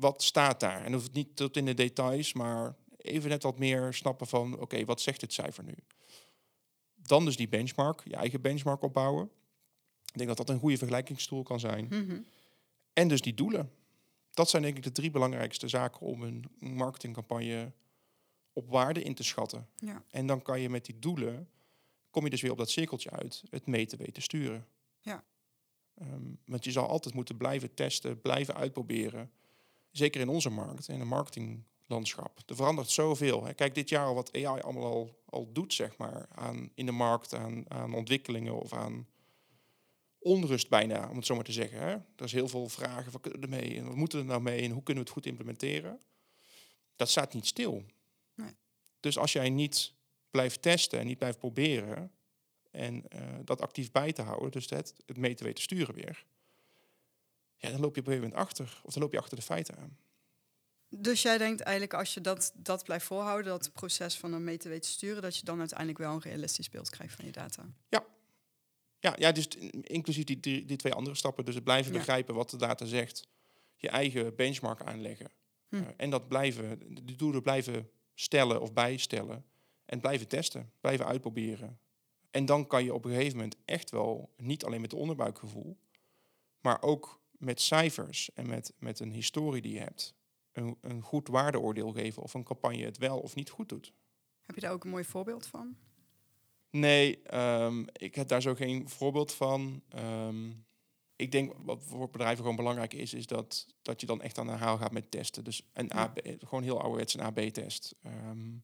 wat 0.00 0.22
staat 0.22 0.60
daar. 0.60 0.84
En 0.84 0.92
hoeft 0.92 1.04
het 1.04 1.14
niet 1.14 1.36
tot 1.36 1.56
in 1.56 1.64
de 1.64 1.74
details, 1.74 2.32
maar 2.32 2.76
even 2.96 3.28
net 3.28 3.42
wat 3.42 3.58
meer 3.58 3.94
snappen 3.94 4.26
van 4.26 4.58
oké, 4.58 4.84
wat 4.84 5.00
zegt 5.00 5.20
dit 5.20 5.32
cijfer 5.32 5.64
nu? 5.64 5.74
Dan 6.94 7.24
dus 7.24 7.36
die 7.36 7.48
benchmark, 7.48 8.02
je 8.04 8.14
eigen 8.16 8.40
benchmark 8.40 8.82
opbouwen. 8.82 9.30
Ik 10.04 10.16
denk 10.16 10.28
dat 10.28 10.36
dat 10.36 10.48
een 10.48 10.58
goede 10.58 10.78
vergelijkingstool 10.78 11.42
kan 11.42 11.60
zijn. 11.60 11.86
Mhm. 11.90 12.20
En 12.92 13.08
dus 13.08 13.20
die 13.20 13.34
doelen. 13.34 13.72
Dat 14.30 14.50
zijn 14.50 14.62
denk 14.62 14.76
ik 14.76 14.82
de 14.82 14.92
drie 14.92 15.10
belangrijkste 15.10 15.68
zaken 15.68 16.00
om 16.00 16.22
een 16.22 16.44
marketingcampagne 16.58 17.72
op 18.52 18.68
waarde 18.68 19.02
in 19.02 19.14
te 19.14 19.22
schatten. 19.22 19.68
Ja. 19.76 20.04
En 20.10 20.26
dan 20.26 20.42
kan 20.42 20.60
je 20.60 20.68
met 20.68 20.84
die 20.84 20.98
doelen, 20.98 21.48
kom 22.10 22.24
je 22.24 22.30
dus 22.30 22.40
weer 22.40 22.50
op 22.50 22.58
dat 22.58 22.70
cirkeltje 22.70 23.10
uit, 23.10 23.42
het 23.50 23.66
meten 23.66 23.98
weten 23.98 24.22
sturen. 24.22 24.66
Ja. 25.00 25.24
Ehm, 25.94 26.22
want 26.44 26.64
je 26.64 26.70
zal 26.70 26.88
altijd 26.88 27.14
moeten 27.14 27.36
blijven 27.36 27.74
testen, 27.74 28.20
blijven 28.20 28.54
uitproberen. 28.54 29.30
Zeker 29.90 30.20
in 30.20 30.28
onze 30.28 30.50
markt, 30.50 30.88
in 30.88 31.00
een 31.00 31.08
marketinglandschap. 31.08 32.38
Er 32.46 32.56
verandert 32.56 32.90
zoveel. 32.90 33.44
Hè. 33.44 33.54
Kijk 33.54 33.74
dit 33.74 33.88
jaar 33.88 34.06
al 34.06 34.14
wat 34.14 34.32
AI 34.32 34.60
allemaal 34.60 34.84
al, 34.84 35.22
al 35.24 35.52
doet, 35.52 35.74
zeg 35.74 35.96
maar, 35.96 36.26
aan, 36.34 36.70
in 36.74 36.86
de 36.86 36.92
markt, 36.92 37.34
aan, 37.34 37.70
aan 37.70 37.94
ontwikkelingen 37.94 38.60
of 38.60 38.72
aan 38.72 39.06
onrust 40.18 40.68
bijna, 40.68 41.08
om 41.08 41.16
het 41.16 41.26
zo 41.26 41.34
maar 41.34 41.44
te 41.44 41.52
zeggen. 41.52 41.78
Hè. 41.78 41.90
Er 41.90 42.24
is 42.24 42.32
heel 42.32 42.48
veel 42.48 42.68
vragen, 42.68 43.12
wat 43.12 43.20
kunnen 43.20 43.40
we 43.40 43.46
ermee 43.46 43.76
en 43.76 43.84
wat 43.84 43.94
moeten 43.94 44.18
we 44.18 44.24
er 44.24 44.30
nou 44.30 44.42
mee 44.42 44.62
en 44.62 44.70
hoe 44.70 44.82
kunnen 44.82 45.02
we 45.02 45.08
het 45.10 45.18
goed 45.18 45.26
implementeren? 45.26 46.00
Dat 46.96 47.10
staat 47.10 47.34
niet 47.34 47.46
stil. 47.46 47.84
Nee. 48.34 48.54
Dus 49.00 49.18
als 49.18 49.32
jij 49.32 49.50
niet 49.50 49.94
blijft 50.30 50.62
testen 50.62 50.98
en 50.98 51.06
niet 51.06 51.18
blijft 51.18 51.38
proberen 51.38 52.12
en 52.70 53.08
eh, 53.08 53.22
dat 53.44 53.60
actief 53.60 53.90
bij 53.90 54.12
te 54.12 54.22
houden, 54.22 54.50
dus 54.50 54.70
het, 54.70 54.94
het 55.06 55.16
mee 55.16 55.34
te 55.34 55.44
weten 55.44 55.62
sturen 55.62 55.94
weer, 55.94 56.24
ja, 57.60 57.70
dan 57.70 57.80
loop 57.80 57.94
je 57.94 58.00
op 58.00 58.06
een 58.06 58.12
gegeven 58.12 58.28
moment 58.30 58.48
achter. 58.48 58.80
Of 58.84 58.92
dan 58.92 59.02
loop 59.02 59.12
je 59.12 59.18
achter 59.18 59.36
de 59.36 59.42
feiten 59.42 59.76
aan. 59.76 59.98
Dus 60.88 61.22
jij 61.22 61.38
denkt 61.38 61.60
eigenlijk 61.60 61.94
als 61.94 62.14
je 62.14 62.20
dat, 62.20 62.52
dat 62.54 62.84
blijft 62.84 63.06
volhouden, 63.06 63.50
dat 63.52 63.72
proces 63.72 64.16
van 64.18 64.32
een 64.32 64.44
mee 64.44 64.56
te 64.56 64.68
weten 64.68 64.90
sturen, 64.90 65.22
dat 65.22 65.36
je 65.36 65.44
dan 65.44 65.58
uiteindelijk 65.58 65.98
wel 65.98 66.12
een 66.12 66.20
realistisch 66.20 66.68
beeld 66.68 66.90
krijgt 66.90 67.14
van 67.14 67.24
je 67.24 67.32
data. 67.32 67.64
Ja, 69.02 69.14
ja 69.16 69.32
dus 69.32 69.46
t- 69.46 69.56
inclusief 69.82 70.24
die, 70.24 70.40
die, 70.40 70.64
die 70.64 70.76
twee 70.76 70.94
andere 70.94 71.16
stappen. 71.16 71.44
Dus 71.44 71.54
het 71.54 71.64
blijven 71.64 71.92
Ja. 71.92 71.98
begrijpen 71.98 72.34
wat 72.34 72.50
de 72.50 72.56
data 72.56 72.84
zegt. 72.84 73.28
Je 73.76 73.88
eigen 73.88 74.34
benchmark 74.36 74.82
aanleggen. 74.82 75.30
Hm. 75.68 75.76
Eh, 75.76 75.82
en 75.96 76.10
dat 76.10 76.28
blijven, 76.28 76.78
die 77.04 77.16
doelen 77.16 77.42
blijven 77.42 77.90
stellen 78.14 78.60
of 78.60 78.72
bijstellen. 78.72 79.44
En 79.84 80.00
blijven 80.00 80.28
testen, 80.28 80.72
blijven 80.80 81.06
uitproberen. 81.06 81.78
En 82.30 82.46
dan 82.46 82.66
kan 82.66 82.84
je 82.84 82.94
op 82.94 83.04
een 83.04 83.10
gegeven 83.10 83.36
moment 83.36 83.56
echt 83.64 83.90
wel, 83.90 84.34
niet 84.36 84.64
alleen 84.64 84.80
met 84.80 84.90
het 84.90 85.00
onderbuikgevoel, 85.00 85.78
maar 86.60 86.82
ook 86.82 87.19
met 87.40 87.60
cijfers 87.60 88.30
en 88.34 88.48
met, 88.48 88.72
met 88.78 89.00
een 89.00 89.12
historie 89.12 89.62
die 89.62 89.72
je 89.72 89.80
hebt, 89.80 90.14
een, 90.52 90.76
een 90.80 91.02
goed 91.02 91.28
waardeoordeel 91.28 91.92
geven 91.92 92.22
of 92.22 92.34
een 92.34 92.44
campagne 92.44 92.84
het 92.84 92.98
wel 92.98 93.18
of 93.18 93.34
niet 93.34 93.50
goed 93.50 93.68
doet. 93.68 93.92
Heb 94.42 94.54
je 94.54 94.60
daar 94.60 94.72
ook 94.72 94.84
een 94.84 94.90
mooi 94.90 95.04
voorbeeld 95.04 95.46
van? 95.46 95.76
Nee, 96.70 97.22
ehm, 97.22 97.84
ik 97.92 98.14
heb 98.14 98.28
daar 98.28 98.42
zo 98.42 98.54
geen 98.54 98.88
voorbeeld 98.88 99.32
van. 99.32 99.82
Ehm, 99.88 100.50
ik 101.16 101.32
denk 101.32 101.52
wat 101.58 101.82
voor 101.82 102.10
bedrijven 102.10 102.40
gewoon 102.40 102.56
belangrijk 102.56 102.94
is, 102.94 103.14
is 103.14 103.26
dat, 103.26 103.66
dat 103.82 104.00
je 104.00 104.06
dan 104.06 104.22
echt 104.22 104.38
aan 104.38 104.46
de 104.46 104.52
haal 104.52 104.76
gaat 104.76 104.92
met 104.92 105.10
testen. 105.10 105.44
Dus 105.44 105.62
een 105.72 105.86
Ja. 105.86 105.94
AB, 105.94 106.18
gewoon 106.38 106.62
heel 106.62 106.80
ouderwets 106.80 107.14
een 107.14 107.20
AB-test. 107.20 107.94
Ehm 108.02 108.56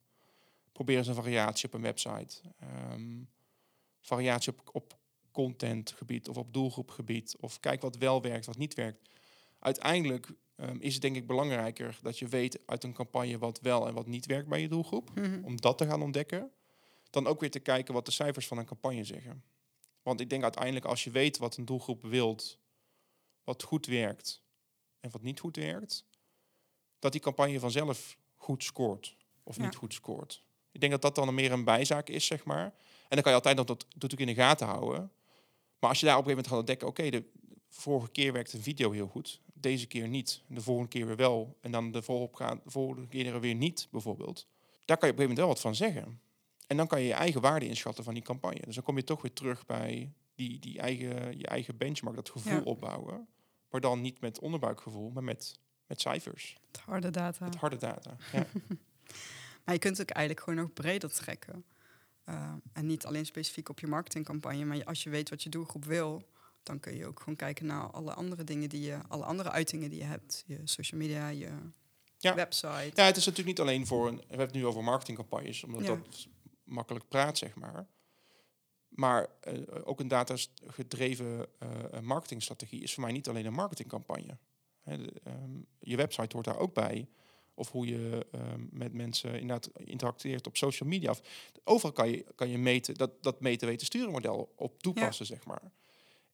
probeer 0.76 0.97
eens 0.99 1.06
een 1.06 1.14
variatie 1.14 1.68
op 1.68 1.75
een 1.75 1.80
website. 1.80 2.40
Variatie 4.00 4.52
op, 4.52 4.68
op 4.73 4.99
contentgebied 5.37 6.28
of 6.28 6.37
op 6.37 6.52
doelgroepgebied. 6.52 7.37
Of 7.40 7.61
kijk 7.61 7.83
wat 7.83 7.97
wel 7.97 8.23
werkt, 8.23 8.47
wat 8.47 8.57
niet 8.57 8.75
werkt. 8.75 9.09
Uiteindelijk 9.59 10.28
ehm, 10.57 10.76
is 10.81 10.93
het 10.93 11.02
denk 11.02 11.16
ik 11.16 11.26
belangrijker 11.26 11.99
dat 12.02 12.19
je 12.19 12.26
weet 12.28 12.66
uit 12.66 12.85
een 12.85 12.93
campagne 12.93 13.38
wat 13.38 13.61
wel 13.61 13.87
en 13.87 13.95
wat 13.95 14.07
niet 14.07 14.26
werkt 14.26 14.49
bij 14.49 14.61
je 14.61 14.69
doelgroep 14.69 15.11
Mhm. 15.14 15.45
om 15.45 15.61
dat 15.61 15.78
te 15.78 15.87
gaan 15.87 16.02
ontdekken, 16.02 16.50
dan 17.11 17.26
ook 17.26 17.40
weer 17.40 17.50
te 17.50 17.59
kijken 17.61 17.95
wat 17.95 18.05
de 18.05 18.11
cijfers 18.12 18.47
van 18.47 18.59
een 18.59 18.64
campagne 18.66 19.05
zeggen. 19.05 19.45
Want 20.02 20.21
ik 20.21 20.31
denk 20.31 20.43
uiteindelijk 20.43 20.85
als 20.85 21.05
je 21.05 21.11
weet 21.11 21.38
wat 21.38 21.57
een 21.57 21.64
doelgroep 21.64 22.02
wilt, 22.02 22.59
wat 23.45 23.62
goed 23.62 23.87
werkt 23.87 24.43
en 25.00 25.11
wat 25.11 25.23
niet 25.23 25.40
goed 25.40 25.57
werkt, 25.57 26.05
dat 26.99 27.12
die 27.12 27.21
campagne 27.21 27.59
vanzelf 27.61 28.19
goed 28.35 28.64
scoort 28.64 29.16
of 29.43 29.57
Ja. 29.57 29.62
niet 29.64 29.75
goed 29.75 29.95
scoort. 29.95 30.45
Ik 30.73 30.81
denk 30.81 30.93
dat 30.93 31.02
dat 31.02 31.14
dan 31.14 31.35
meer 31.35 31.52
een 31.52 31.64
bijzaak 31.64 32.09
is, 32.09 32.26
zeg 32.26 32.45
maar. 32.45 32.64
En 33.09 33.09
dan 33.09 33.21
kan 33.23 33.31
je 33.33 33.38
altijd 33.38 33.57
nog 33.57 33.66
dat 33.66 33.87
natuurlijk 33.93 34.21
in 34.21 34.35
de 34.35 34.43
gaten 34.43 34.66
houden. 34.66 35.11
Maar 35.87 35.95
als 35.95 36.05
je 36.05 36.11
daar 36.11 36.19
op 36.19 36.26
een 36.26 36.31
gegeven 36.31 36.50
moment 36.52 36.69
gaat 36.71 36.81
ontdekken, 36.88 37.11
oké, 37.11 37.19
de 37.19 37.40
vorige 37.69 38.11
keer 38.11 38.33
werkte 38.33 38.57
een 38.57 38.62
video 38.62 38.90
heel 38.90 39.07
goed, 39.07 39.40
deze 39.55 39.87
keer 39.87 40.09
niet, 40.09 40.43
de 40.49 40.61
volgende 40.61 40.88
keer 40.88 41.07
weer 41.07 41.16
wel, 41.16 41.57
en 41.61 41.71
dan 41.71 41.90
de 41.90 42.02
volgende, 42.02 42.61
volgende 42.66 43.07
keer 43.09 43.40
weer 43.40 43.55
niet, 43.55 43.88
bijvoorbeeld. 43.90 44.47
Daar 44.85 44.97
kan 44.97 45.09
je 45.09 45.14
op 45.14 45.21
een 45.21 45.25
gegeven 45.25 45.28
moment 45.28 45.38
wel 45.38 45.49
wat 45.49 45.61
van 45.61 45.75
zeggen. 45.75 46.21
En 46.66 46.76
dan 46.76 46.87
kan 46.87 47.00
je 47.00 47.07
je 47.07 47.12
eigen 47.12 47.40
waarde 47.40 47.66
inschatten 47.69 48.05
van 48.05 48.14
die 48.14 48.23
campagne. 48.23 48.61
Dus 48.64 48.75
dan 48.75 48.85
kom 48.85 48.97
je 48.97 49.05
toch 49.05 49.23
weer 49.23 49.33
terug 49.33 49.66
bij 49.66 50.12
die, 50.35 50.59
die 50.59 50.78
eigen, 50.78 51.38
je 51.38 51.47
eigen 51.47 51.76
benchmark, 51.76 52.16
dat 52.16 52.31
gevoel 52.31 52.52
Ja. 52.52 52.62
opbouwen. 52.64 53.26
Maar 53.71 53.81
dan 53.81 54.00
niet 54.00 54.21
met 54.21 54.38
onderbuikgevoel, 54.40 55.11
maar 55.11 55.25
met, 55.25 55.59
met 55.87 56.00
cijfers, 56.00 56.57
Het 56.66 56.81
harde 56.81 57.11
data. 57.11 57.49
harde 57.59 57.76
data. 57.76 58.16
Ja. 58.33 58.47
Maar 59.64 59.75
je 59.75 59.81
kunt 59.81 59.99
het 59.99 60.11
ook 60.11 60.16
eigenlijk 60.16 60.47
gewoon 60.47 60.64
nog 60.64 60.73
breder 60.73 61.12
trekken. 61.12 61.64
Uh, 62.28 62.52
en 62.73 62.87
niet 62.87 63.06
alleen 63.06 63.26
specifiek 63.26 63.68
op 63.68 63.80
je 63.80 63.87
marketingcampagne, 63.87 64.64
maar 64.64 64.85
als 64.85 65.02
je 65.02 65.11
weet 65.11 65.30
wat 65.30 65.42
je 65.42 65.49
doelgroep 65.49 65.85
wil, 65.85 66.23
dan 66.62 66.80
kun 66.80 66.97
je 66.97 67.06
ook 67.06 67.18
gewoon 67.18 67.37
kijken 67.37 67.66
naar 67.66 67.90
alle 67.90 68.14
andere 68.14 68.45
dingen 68.45 68.68
die 68.68 68.83
je, 68.83 68.99
alle 69.09 69.25
andere 69.25 69.50
uitingen 69.50 69.90
die 69.90 69.99
je 69.99 70.04
hebt. 70.04 70.45
Je 70.47 70.61
social 70.64 71.00
media, 71.00 71.28
je 71.28 71.50
Ja. 72.18 72.35
website. 72.35 72.90
ja, 72.95 73.04
het 73.04 73.16
is 73.16 73.25
natuurlijk 73.26 73.59
niet 73.59 73.61
alleen 73.61 73.87
voor 73.87 74.09
een. 74.09 74.16
We 74.16 74.23
hebben 74.28 74.47
het 74.47 74.54
nu 74.54 74.66
over 74.66 74.85
marketingcampagnes, 74.85 75.64
omdat 75.64 75.80
Ja. 75.80 75.87
dat 75.87 76.26
makkelijk 76.64 77.09
praat, 77.09 77.38
zeg 77.38 77.54
maar. 77.54 77.87
Maar 78.88 79.26
eh, 79.40 79.54
ook 79.85 80.00
een 80.00 80.09
data-gedreven 80.09 81.47
eh, 81.59 82.00
marketingstrategie 82.00 82.83
is 82.83 82.95
voor 82.95 83.02
mij 83.02 83.12
niet 83.12 83.28
alleen 83.28 83.47
een 83.47 83.52
marketingcampagne. 83.52 84.39
De, 84.84 85.12
ehm, 85.25 85.50
je 85.78 85.97
website 85.97 86.32
hoort 86.32 86.45
daar 86.45 86.58
ook 86.58 86.75
bij. 86.75 87.08
Of 87.58 87.71
hoe 87.71 87.86
je 87.86 88.26
ehm, 88.32 88.60
met 88.71 88.92
mensen 88.92 89.40
inderdaad 89.40 89.71
interacteert 89.84 90.47
op 90.47 90.56
social 90.56 90.88
media. 90.88 91.10
Of, 91.10 91.21
overal 91.64 91.92
kan 91.92 92.10
je, 92.10 92.25
kan 92.34 92.49
je 92.49 92.58
meten, 92.58 92.95
dat, 92.95 93.23
dat 93.23 93.40
meten 93.40 93.69
weten 93.69 93.86
sturen 93.86 94.10
model 94.10 94.52
op 94.56 94.82
toepassen, 94.82 95.26
zeg 95.26 95.45
maar. 95.45 95.62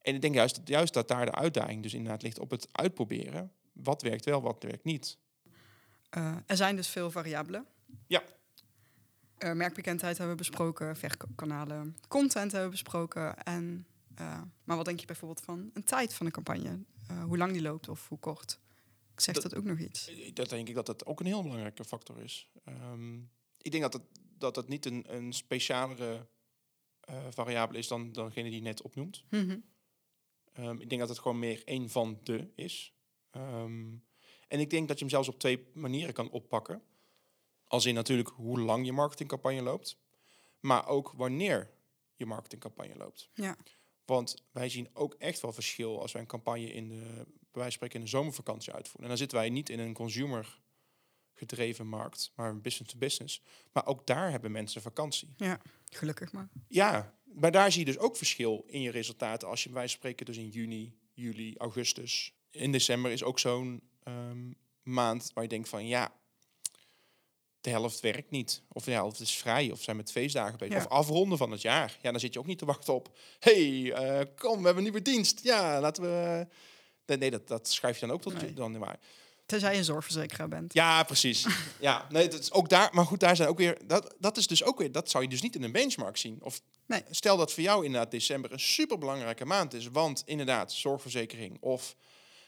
En 0.02 0.14
ik 0.14 0.20
denk 0.20 0.34
juist, 0.34 0.60
juist 0.64 0.94
dat 0.94 1.08
daar 1.08 1.26
de 1.26 1.34
uitdaging 1.34 1.82
dus 1.82 1.94
inderdaad 1.94 2.22
ligt 2.22 2.38
op 2.38 2.50
het 2.50 2.68
uitproberen. 2.72 3.52
Wat 3.72 4.02
werkt 4.02 4.24
wel, 4.24 4.42
wat 4.42 4.62
werkt 4.62 4.84
niet. 4.84 5.18
Uh, 6.16 6.36
er 6.46 6.56
zijn 6.56 6.76
dus 6.76 6.88
veel 6.88 7.10
variabelen. 7.10 7.66
Ja. 8.06 8.22
Uh, 9.38 9.52
merkbekendheid 9.52 10.18
hebben 10.18 10.36
we 10.36 10.42
besproken, 10.42 10.96
verkoopkanalen, 10.96 11.96
content 12.08 12.52
hebben 12.52 12.70
we 12.70 12.76
besproken. 12.76 13.42
En, 13.42 13.86
uh, 14.20 14.40
maar 14.64 14.76
wat 14.76 14.84
denk 14.84 15.00
je 15.00 15.06
bijvoorbeeld 15.06 15.44
van 15.44 15.70
een 15.72 15.84
tijd 15.84 16.14
van 16.14 16.26
een 16.26 16.32
campagne? 16.32 16.78
Hoe 17.26 17.38
lang 17.38 17.52
die 17.52 17.62
loopt 17.62 17.88
of 17.88 18.08
hoe 18.08 18.18
kort? 18.18 18.60
Ik 19.12 19.20
zeg 19.20 19.34
dat, 19.34 19.42
dat 19.42 19.54
ook 19.54 19.64
nog 19.64 19.78
iets. 19.78 20.10
Dat 20.34 20.48
denk 20.48 20.68
ik 20.68 20.74
dat 20.74 20.86
dat 20.86 21.06
ook 21.06 21.20
een 21.20 21.26
heel 21.26 21.42
belangrijke 21.42 21.84
factor 21.84 22.18
is. 22.18 22.48
Um, 22.68 23.30
ik 23.62 23.70
denk 23.70 23.82
dat 23.82 23.92
het, 23.92 24.02
dat 24.38 24.56
het 24.56 24.68
niet 24.68 24.86
een, 24.86 25.14
een 25.14 25.32
specialere 25.32 26.26
uh, 27.10 27.26
variabele 27.30 27.78
is 27.78 27.88
dan, 27.88 28.12
dan 28.12 28.26
degene 28.26 28.48
die 28.48 28.58
je 28.58 28.62
net 28.62 28.82
opnoemt. 28.82 29.24
Mm 29.30 29.48
-hmm. 29.48 29.64
um, 30.64 30.80
ik 30.80 30.88
denk 30.88 31.00
dat 31.00 31.10
het 31.10 31.18
gewoon 31.18 31.38
meer 31.38 31.62
één 31.64 31.90
van 31.90 32.20
de 32.22 32.48
is. 32.54 32.94
Um, 33.36 34.04
en 34.48 34.60
ik 34.60 34.70
denk 34.70 34.88
dat 34.88 34.98
je 34.98 35.04
hem 35.04 35.12
zelfs 35.12 35.28
op 35.28 35.38
twee 35.38 35.66
manieren 35.72 36.14
kan 36.14 36.30
oppakken. 36.30 36.82
Als 37.64 37.86
in 37.86 37.94
natuurlijk 37.94 38.28
hoe 38.28 38.60
lang 38.60 38.86
je 38.86 38.92
marketingcampagne 38.92 39.62
loopt, 39.62 39.96
maar 40.60 40.86
ook 40.86 41.12
wanneer 41.16 41.70
je 42.16 42.26
marketingcampagne 42.26 42.96
loopt. 42.96 43.30
Ja. 43.34 43.56
Want 44.04 44.44
wij 44.50 44.68
zien 44.68 44.88
ook 44.92 45.14
echt 45.14 45.40
wel 45.40 45.52
verschil 45.52 46.00
als 46.00 46.12
wij 46.12 46.22
een 46.22 46.28
campagne 46.28 46.72
in 46.72 46.88
de, 46.88 47.26
bij 47.52 47.62
wijze 47.62 47.78
van 47.78 47.88
spreken 47.88 47.98
in 47.98 48.04
de 48.04 48.10
zomervakantie 48.10 48.72
uitvoeren. 48.72 49.02
En 49.02 49.08
dan 49.08 49.18
zitten 49.18 49.38
wij 49.38 49.50
niet 49.50 49.68
in 49.68 49.78
een 49.78 49.94
consumer 49.94 50.60
gedreven 51.34 51.86
markt, 51.86 52.32
maar 52.34 52.50
een 52.50 52.62
business 52.62 52.92
to 52.92 52.98
business. 52.98 53.42
Maar 53.72 53.86
ook 53.86 54.06
daar 54.06 54.30
hebben 54.30 54.52
mensen 54.52 54.82
vakantie. 54.82 55.34
Ja, 55.36 55.60
gelukkig 55.88 56.32
maar. 56.32 56.48
Ja, 56.68 57.14
maar 57.24 57.50
daar 57.50 57.72
zie 57.72 57.80
je 57.80 57.92
dus 57.92 57.98
ook 57.98 58.16
verschil 58.16 58.64
in 58.66 58.80
je 58.80 58.90
resultaten 58.90 59.48
als 59.48 59.62
je 59.62 59.68
bij 59.68 59.78
wijze 59.78 59.90
van 59.92 60.00
spreken 60.00 60.26
dus 60.26 60.36
in 60.36 60.48
juni, 60.48 60.98
juli, 61.12 61.54
augustus. 61.56 62.34
In 62.50 62.72
december 62.72 63.10
is 63.10 63.22
ook 63.22 63.38
zo'n 63.38 63.82
um, 64.08 64.54
maand 64.82 65.30
waar 65.34 65.42
je 65.42 65.48
denkt 65.48 65.68
van 65.68 65.86
ja, 65.86 66.12
de 67.60 67.70
helft 67.70 68.00
werkt 68.00 68.30
niet. 68.30 68.62
Of 68.68 68.84
de 68.84 68.90
helft 68.90 69.20
is 69.20 69.36
vrij 69.36 69.70
of 69.70 69.82
zijn 69.82 69.96
met 69.96 70.12
feestdagen 70.12 70.58
bezig. 70.58 70.74
Ja. 70.74 70.80
Of 70.80 70.88
afronden 70.88 71.38
van 71.38 71.50
het 71.50 71.62
jaar. 71.62 71.98
Ja, 72.02 72.10
dan 72.10 72.20
zit 72.20 72.32
je 72.32 72.38
ook 72.38 72.46
niet 72.46 72.58
te 72.58 72.64
wachten 72.64 72.94
op... 72.94 73.18
hey, 73.38 73.68
uh, 73.80 74.20
kom, 74.36 74.58
we 74.58 74.64
hebben 74.64 74.76
een 74.76 74.82
nieuwe 74.82 75.02
dienst. 75.02 75.40
Ja, 75.42 75.80
laten 75.80 76.02
we... 76.02 76.46
Nee, 77.18 77.30
dat, 77.30 77.48
dat 77.48 77.68
schrijf 77.68 77.98
je 77.98 78.06
dan 78.06 78.14
ook 78.14 78.22
tot 78.22 78.42
nee. 78.42 78.52
dan 78.52 78.78
maar. 78.78 78.98
Tenzij 79.46 79.72
je 79.72 79.78
een 79.78 79.84
zorgverzekeraar 79.84 80.48
bent. 80.48 80.72
Ja, 80.72 81.02
precies. 81.02 81.46
ja, 81.80 82.06
nee, 82.10 82.28
dat 82.28 82.40
is 82.40 82.52
ook 82.52 82.68
daar. 82.68 82.88
Maar 82.92 83.06
goed, 83.06 83.20
daar 83.20 83.36
zijn 83.36 83.48
ook 83.48 83.58
weer... 83.58 83.78
Dat, 83.86 84.14
dat 84.18 84.36
is 84.36 84.46
dus 84.46 84.64
ook 84.64 84.78
weer... 84.78 84.92
Dat 84.92 85.10
zou 85.10 85.24
je 85.24 85.30
dus 85.30 85.42
niet 85.42 85.54
in 85.54 85.62
een 85.62 85.72
benchmark 85.72 86.16
zien. 86.16 86.38
Of 86.42 86.60
nee. 86.86 87.02
stel 87.10 87.36
dat 87.36 87.52
voor 87.52 87.62
jou 87.62 87.84
inderdaad 87.84 88.10
december 88.10 88.52
een 88.52 88.60
superbelangrijke 88.60 89.44
maand 89.44 89.74
is. 89.74 89.88
Want 89.88 90.22
inderdaad, 90.26 90.72
zorgverzekering 90.72 91.56
of 91.60 91.96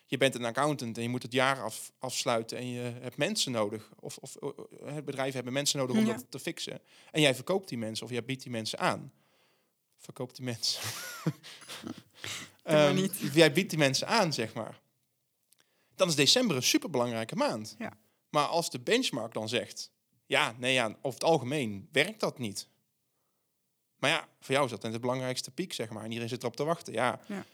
je 0.06 0.16
bent 0.16 0.34
een 0.34 0.44
accountant 0.44 0.96
en 0.96 1.02
je 1.02 1.08
moet 1.08 1.22
het 1.22 1.32
jaar 1.32 1.62
af, 1.62 1.92
afsluiten 1.98 2.58
en 2.58 2.68
je 2.68 2.80
hebt 2.80 3.16
mensen 3.16 3.52
nodig. 3.52 3.90
Of, 4.00 4.16
of 4.16 4.36
het 4.84 5.04
bedrijf 5.04 5.34
hebben 5.34 5.52
mensen 5.52 5.78
nodig 5.78 5.96
om 5.96 6.06
ja. 6.06 6.12
dat 6.12 6.26
te 6.28 6.38
fixen. 6.38 6.80
En 7.10 7.20
jij 7.20 7.34
verkoopt 7.34 7.68
die 7.68 7.78
mensen 7.78 8.04
of 8.06 8.12
jij 8.12 8.24
biedt 8.24 8.42
die 8.42 8.52
mensen 8.52 8.78
aan. 8.78 9.12
Verkoopt 9.98 10.36
die 10.36 10.44
mensen. 10.44 10.82
um. 12.64 13.10
Jij 13.32 13.52
biedt 13.52 13.70
die 13.70 13.78
mensen 13.78 14.06
aan, 14.06 14.32
zeg 14.32 14.54
maar. 14.54 14.80
Dan 15.94 16.08
is 16.08 16.14
december 16.14 16.56
een 16.56 16.62
superbelangrijke 16.62 17.36
maand. 17.36 17.74
Ja. 17.78 17.92
Maar 18.30 18.46
als 18.46 18.70
de 18.70 18.80
benchmark 18.80 19.32
dan 19.32 19.48
zegt... 19.48 19.92
Ja, 20.26 20.54
nee, 20.58 20.72
ja, 20.72 20.86
over 20.86 21.20
het 21.20 21.24
algemeen 21.24 21.88
werkt 21.92 22.20
dat 22.20 22.38
niet. 22.38 22.68
Maar 23.98 24.10
ja, 24.10 24.28
voor 24.40 24.54
jou 24.54 24.64
is 24.64 24.70
dat 24.70 24.80
dan 24.80 24.92
de 24.92 24.98
belangrijkste 24.98 25.50
piek, 25.50 25.72
zeg 25.72 25.90
maar. 25.90 26.02
En 26.02 26.08
iedereen 26.08 26.28
zit 26.28 26.42
erop 26.42 26.56
te 26.56 26.64
wachten. 26.64 26.92
Ja. 26.92 27.20
ja 27.26 27.44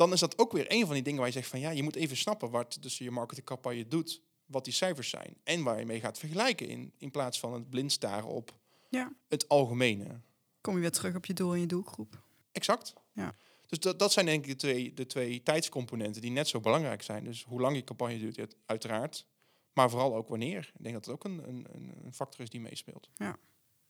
dan 0.00 0.12
is 0.12 0.20
dat 0.20 0.38
ook 0.38 0.52
weer 0.52 0.64
een 0.68 0.86
van 0.86 0.94
die 0.94 1.02
dingen 1.02 1.18
waar 1.18 1.28
je 1.28 1.32
zegt 1.32 1.48
van 1.48 1.60
ja, 1.60 1.70
je 1.70 1.82
moet 1.82 1.96
even 1.96 2.16
snappen 2.16 2.50
wat 2.50 2.76
dus 2.80 2.98
je 2.98 3.10
marketingcampagne 3.10 3.88
doet, 3.88 4.20
wat 4.46 4.64
die 4.64 4.72
cijfers 4.72 5.08
zijn 5.08 5.36
en 5.44 5.62
waar 5.62 5.78
je 5.78 5.86
mee 5.86 6.00
gaat 6.00 6.18
vergelijken 6.18 6.68
in, 6.68 6.92
in 6.98 7.10
plaats 7.10 7.40
van 7.40 7.52
het 7.52 7.70
blind 7.70 7.92
staren 7.92 8.28
op 8.28 8.54
ja. 8.88 9.12
het 9.28 9.48
algemene. 9.48 10.20
Kom 10.60 10.74
je 10.74 10.80
weer 10.80 10.90
terug 10.90 11.14
op 11.14 11.26
je 11.26 11.32
doel 11.32 11.52
en 11.52 11.60
je 11.60 11.66
doelgroep. 11.66 12.22
Exact. 12.52 12.92
Ja. 13.12 13.34
Dus 13.70 13.78
dat, 13.78 13.98
dat 13.98 14.12
zijn 14.12 14.26
denk 14.26 14.44
ik 14.44 14.50
de 14.50 14.56
twee, 14.56 14.94
de 14.94 15.06
twee 15.06 15.42
tijdscomponenten 15.42 16.22
die 16.22 16.30
net 16.30 16.48
zo 16.48 16.60
belangrijk 16.60 17.02
zijn. 17.02 17.24
Dus 17.24 17.44
hoe 17.44 17.60
lang 17.60 17.76
je 17.76 17.84
campagne 17.84 18.18
duurt, 18.18 18.54
uiteraard. 18.66 19.26
Maar 19.72 19.90
vooral 19.90 20.16
ook 20.16 20.28
wanneer. 20.28 20.70
Ik 20.74 20.82
denk 20.82 20.94
dat 20.94 21.04
het 21.04 21.14
ook 21.14 21.24
een, 21.24 21.48
een, 21.48 21.66
een 22.04 22.14
factor 22.14 22.40
is 22.40 22.50
die 22.50 22.60
meespeelt. 22.60 23.08
Ja. 23.16 23.36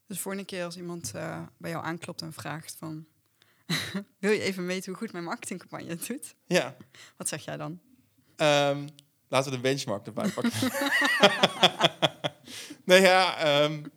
Dus 0.07 0.19
voor 0.19 0.33
een 0.33 0.45
keer 0.45 0.63
als 0.63 0.77
iemand 0.77 1.11
uh, 1.15 1.41
bij 1.57 1.71
jou 1.71 1.85
aanklopt 1.85 2.21
en 2.21 2.33
vraagt 2.33 2.75
van... 2.79 3.05
Wil 4.19 4.31
je 4.31 4.41
even 4.41 4.65
weten 4.65 4.89
hoe 4.89 4.99
goed 4.99 5.11
mijn 5.11 5.23
marketingcampagne 5.23 5.89
het 5.89 6.07
doet? 6.07 6.35
Ja. 6.45 6.77
Wat 7.17 7.27
zeg 7.27 7.45
jij 7.45 7.57
dan? 7.57 7.71
Um, 8.37 8.87
laten 9.27 9.51
we 9.51 9.55
de 9.55 9.61
benchmark 9.61 10.05
erbij 10.05 10.29
pakken. 10.29 10.71
nee, 12.85 13.01
ja. 13.01 13.63
Um, 13.63 13.91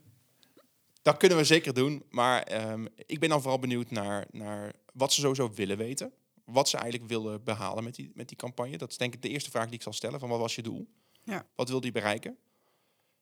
Dat 1.04 1.16
kunnen 1.16 1.38
we 1.38 1.44
zeker 1.44 1.74
doen. 1.74 2.04
Maar 2.10 2.42
ehm, 2.42 2.86
ik 3.06 3.20
ben 3.20 3.28
dan 3.28 3.40
vooral 3.40 3.58
benieuwd 3.58 3.90
naar, 3.90 4.26
naar 4.30 4.72
wat 4.92 5.12
ze 5.12 5.20
sowieso 5.20 5.50
willen 5.52 5.76
weten. 5.76 6.12
Wat 6.44 6.68
ze 6.68 6.76
eigenlijk 6.76 7.10
willen 7.10 7.44
behalen 7.44 7.84
met 7.84 7.94
die, 7.94 8.10
met 8.14 8.28
die 8.28 8.36
campagne. 8.36 8.78
Dat 8.78 8.90
is 8.90 8.96
denk 8.96 9.14
ik 9.14 9.22
de 9.22 9.28
eerste 9.28 9.50
vraag 9.50 9.64
die 9.64 9.74
ik 9.74 9.82
zal 9.82 9.92
stellen. 9.92 10.20
Van 10.20 10.28
wat 10.28 10.38
was 10.38 10.54
je 10.54 10.62
doel? 10.62 10.88
Ja. 11.22 11.46
Wat 11.54 11.68
wil 11.68 11.80
die 11.80 11.92
bereiken? 11.92 12.36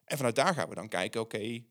En 0.04 0.16
vanuit 0.16 0.34
daar 0.34 0.54
gaan 0.54 0.68
we 0.68 0.74
dan 0.74 0.88
kijken, 0.88 1.20
oké, 1.20 1.64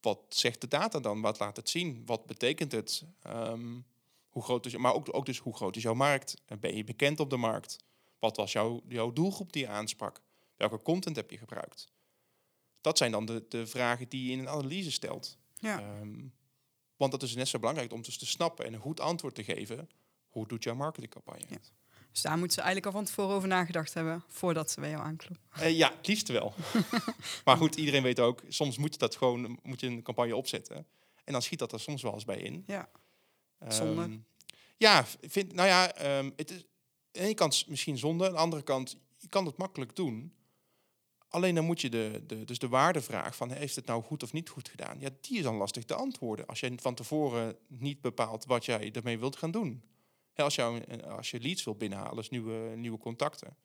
wat 0.00 0.20
zegt 0.28 0.60
de 0.60 0.68
data 0.68 1.00
dan? 1.00 1.20
Wat 1.20 1.38
laat 1.38 1.56
het 1.56 1.70
zien? 1.70 2.02
Wat 2.04 2.26
betekent 2.26 2.72
het? 2.72 3.04
Ehm, 3.22 3.80
hoe 4.28 4.42
groot 4.42 4.66
is, 4.66 4.76
maar 4.76 4.94
ook, 4.94 5.14
ook 5.14 5.26
dus 5.26 5.38
hoe 5.38 5.56
groot 5.56 5.76
is 5.76 5.82
jouw 5.82 5.94
markt? 5.94 6.34
Ben 6.60 6.76
je 6.76 6.84
bekend 6.84 7.20
op 7.20 7.30
de 7.30 7.36
markt? 7.36 7.76
Wat 8.18 8.36
was 8.36 8.52
jouw, 8.52 8.82
jouw 8.88 9.12
doelgroep 9.12 9.52
die 9.52 9.62
je 9.62 9.68
aansprak? 9.68 10.20
Welke 10.56 10.82
content 10.82 11.16
heb 11.16 11.30
je 11.30 11.38
gebruikt? 11.38 11.88
Dat 12.80 12.98
zijn 12.98 13.10
dan 13.10 13.26
de, 13.26 13.44
de 13.48 13.66
vragen 13.66 14.08
die 14.08 14.26
je 14.26 14.32
in 14.32 14.38
een 14.38 14.48
analyse 14.48 14.92
stelt. 14.92 15.38
Ja. 15.58 15.80
Ehm, 15.80 16.24
want 16.96 17.12
dat 17.12 17.22
is 17.22 17.34
net 17.34 17.48
zo 17.48 17.58
belangrijk 17.58 17.92
om 17.92 18.02
dus 18.02 18.18
te 18.18 18.26
snappen 18.26 18.66
en 18.66 18.74
een 18.74 18.80
goed 18.80 19.00
antwoord 19.00 19.34
te 19.34 19.44
geven. 19.44 19.88
Hoe 20.28 20.46
doet 20.46 20.64
jouw 20.64 20.74
marketingcampagne 20.74 21.44
Ja. 21.48 21.58
Dus 22.12 22.24
daar 22.24 22.38
moeten 22.38 22.56
ze 22.56 22.62
eigenlijk 22.62 22.94
al 22.94 23.00
van 23.00 23.08
tevoren 23.08 23.36
over 23.36 23.48
nagedacht 23.48 23.94
hebben 23.94 24.24
voordat 24.28 24.70
ze 24.70 24.80
bij 24.80 24.90
jou 24.90 25.02
aankloppen. 25.02 25.46
Eh, 25.50 25.76
ja, 25.76 25.92
het 25.96 26.06
liefst 26.06 26.28
wel. 26.28 26.54
maar 27.44 27.56
goed, 27.56 27.74
iedereen 27.74 28.02
weet 28.02 28.20
ook, 28.20 28.42
soms 28.48 28.78
moet 28.78 28.92
je 28.92 28.98
dat 28.98 29.16
gewoon 29.16 29.58
moet 29.62 29.80
je 29.80 29.86
een 29.86 30.02
campagne 30.02 30.36
opzetten. 30.36 30.86
En 31.24 31.32
dan 31.32 31.42
schiet 31.42 31.58
dat 31.58 31.72
er 31.72 31.80
soms 31.80 32.02
wel 32.02 32.12
eens 32.12 32.24
bij 32.24 32.38
in. 32.38 32.64
Ja. 32.66 32.88
Zonde. 33.68 34.02
Ehm, 34.02 34.18
ja, 34.76 35.04
vind, 35.20 35.52
nou 35.52 35.68
ja, 35.68 35.92
ehm, 35.92 36.30
het 36.36 36.50
is 36.50 36.56
aan 36.56 36.64
de 37.10 37.20
ene 37.20 37.34
kant 37.34 37.64
misschien 37.68 37.98
zonde, 37.98 38.26
aan 38.26 38.32
de 38.32 38.38
andere 38.38 38.62
kant, 38.62 38.96
je 39.18 39.28
kan 39.28 39.46
het 39.46 39.56
makkelijk 39.56 39.96
doen. 39.96 40.35
Alleen 41.36 41.54
dan 41.54 41.64
moet 41.64 41.80
je 41.80 41.90
de, 41.90 42.22
de, 42.26 42.44
dus 42.44 42.58
de 42.58 42.68
waardevraag 42.68 43.36
van 43.36 43.50
heeft 43.50 43.76
het 43.76 43.86
nou 43.86 44.02
goed 44.02 44.22
of 44.22 44.32
niet 44.32 44.48
goed 44.48 44.68
gedaan? 44.68 45.00
Ja, 45.00 45.08
die 45.20 45.36
is 45.36 45.42
dan 45.42 45.56
lastig 45.56 45.84
te 45.84 45.94
antwoorden 45.94 46.46
als 46.46 46.60
je 46.60 46.72
van 46.76 46.94
tevoren 46.94 47.56
niet 47.68 48.00
bepaalt 48.00 48.44
wat 48.44 48.64
jij 48.64 48.92
ermee 48.92 49.18
wilt 49.18 49.36
gaan 49.36 49.50
doen. 49.50 49.82
Als, 50.34 50.54
jou, 50.54 50.82
als 51.02 51.30
je 51.30 51.40
leads 51.40 51.64
wilt 51.64 51.78
binnenhalen, 51.78 52.16
dus 52.16 52.28
nieuwe, 52.30 52.76
nieuwe 52.76 52.98
contacten. 52.98 53.56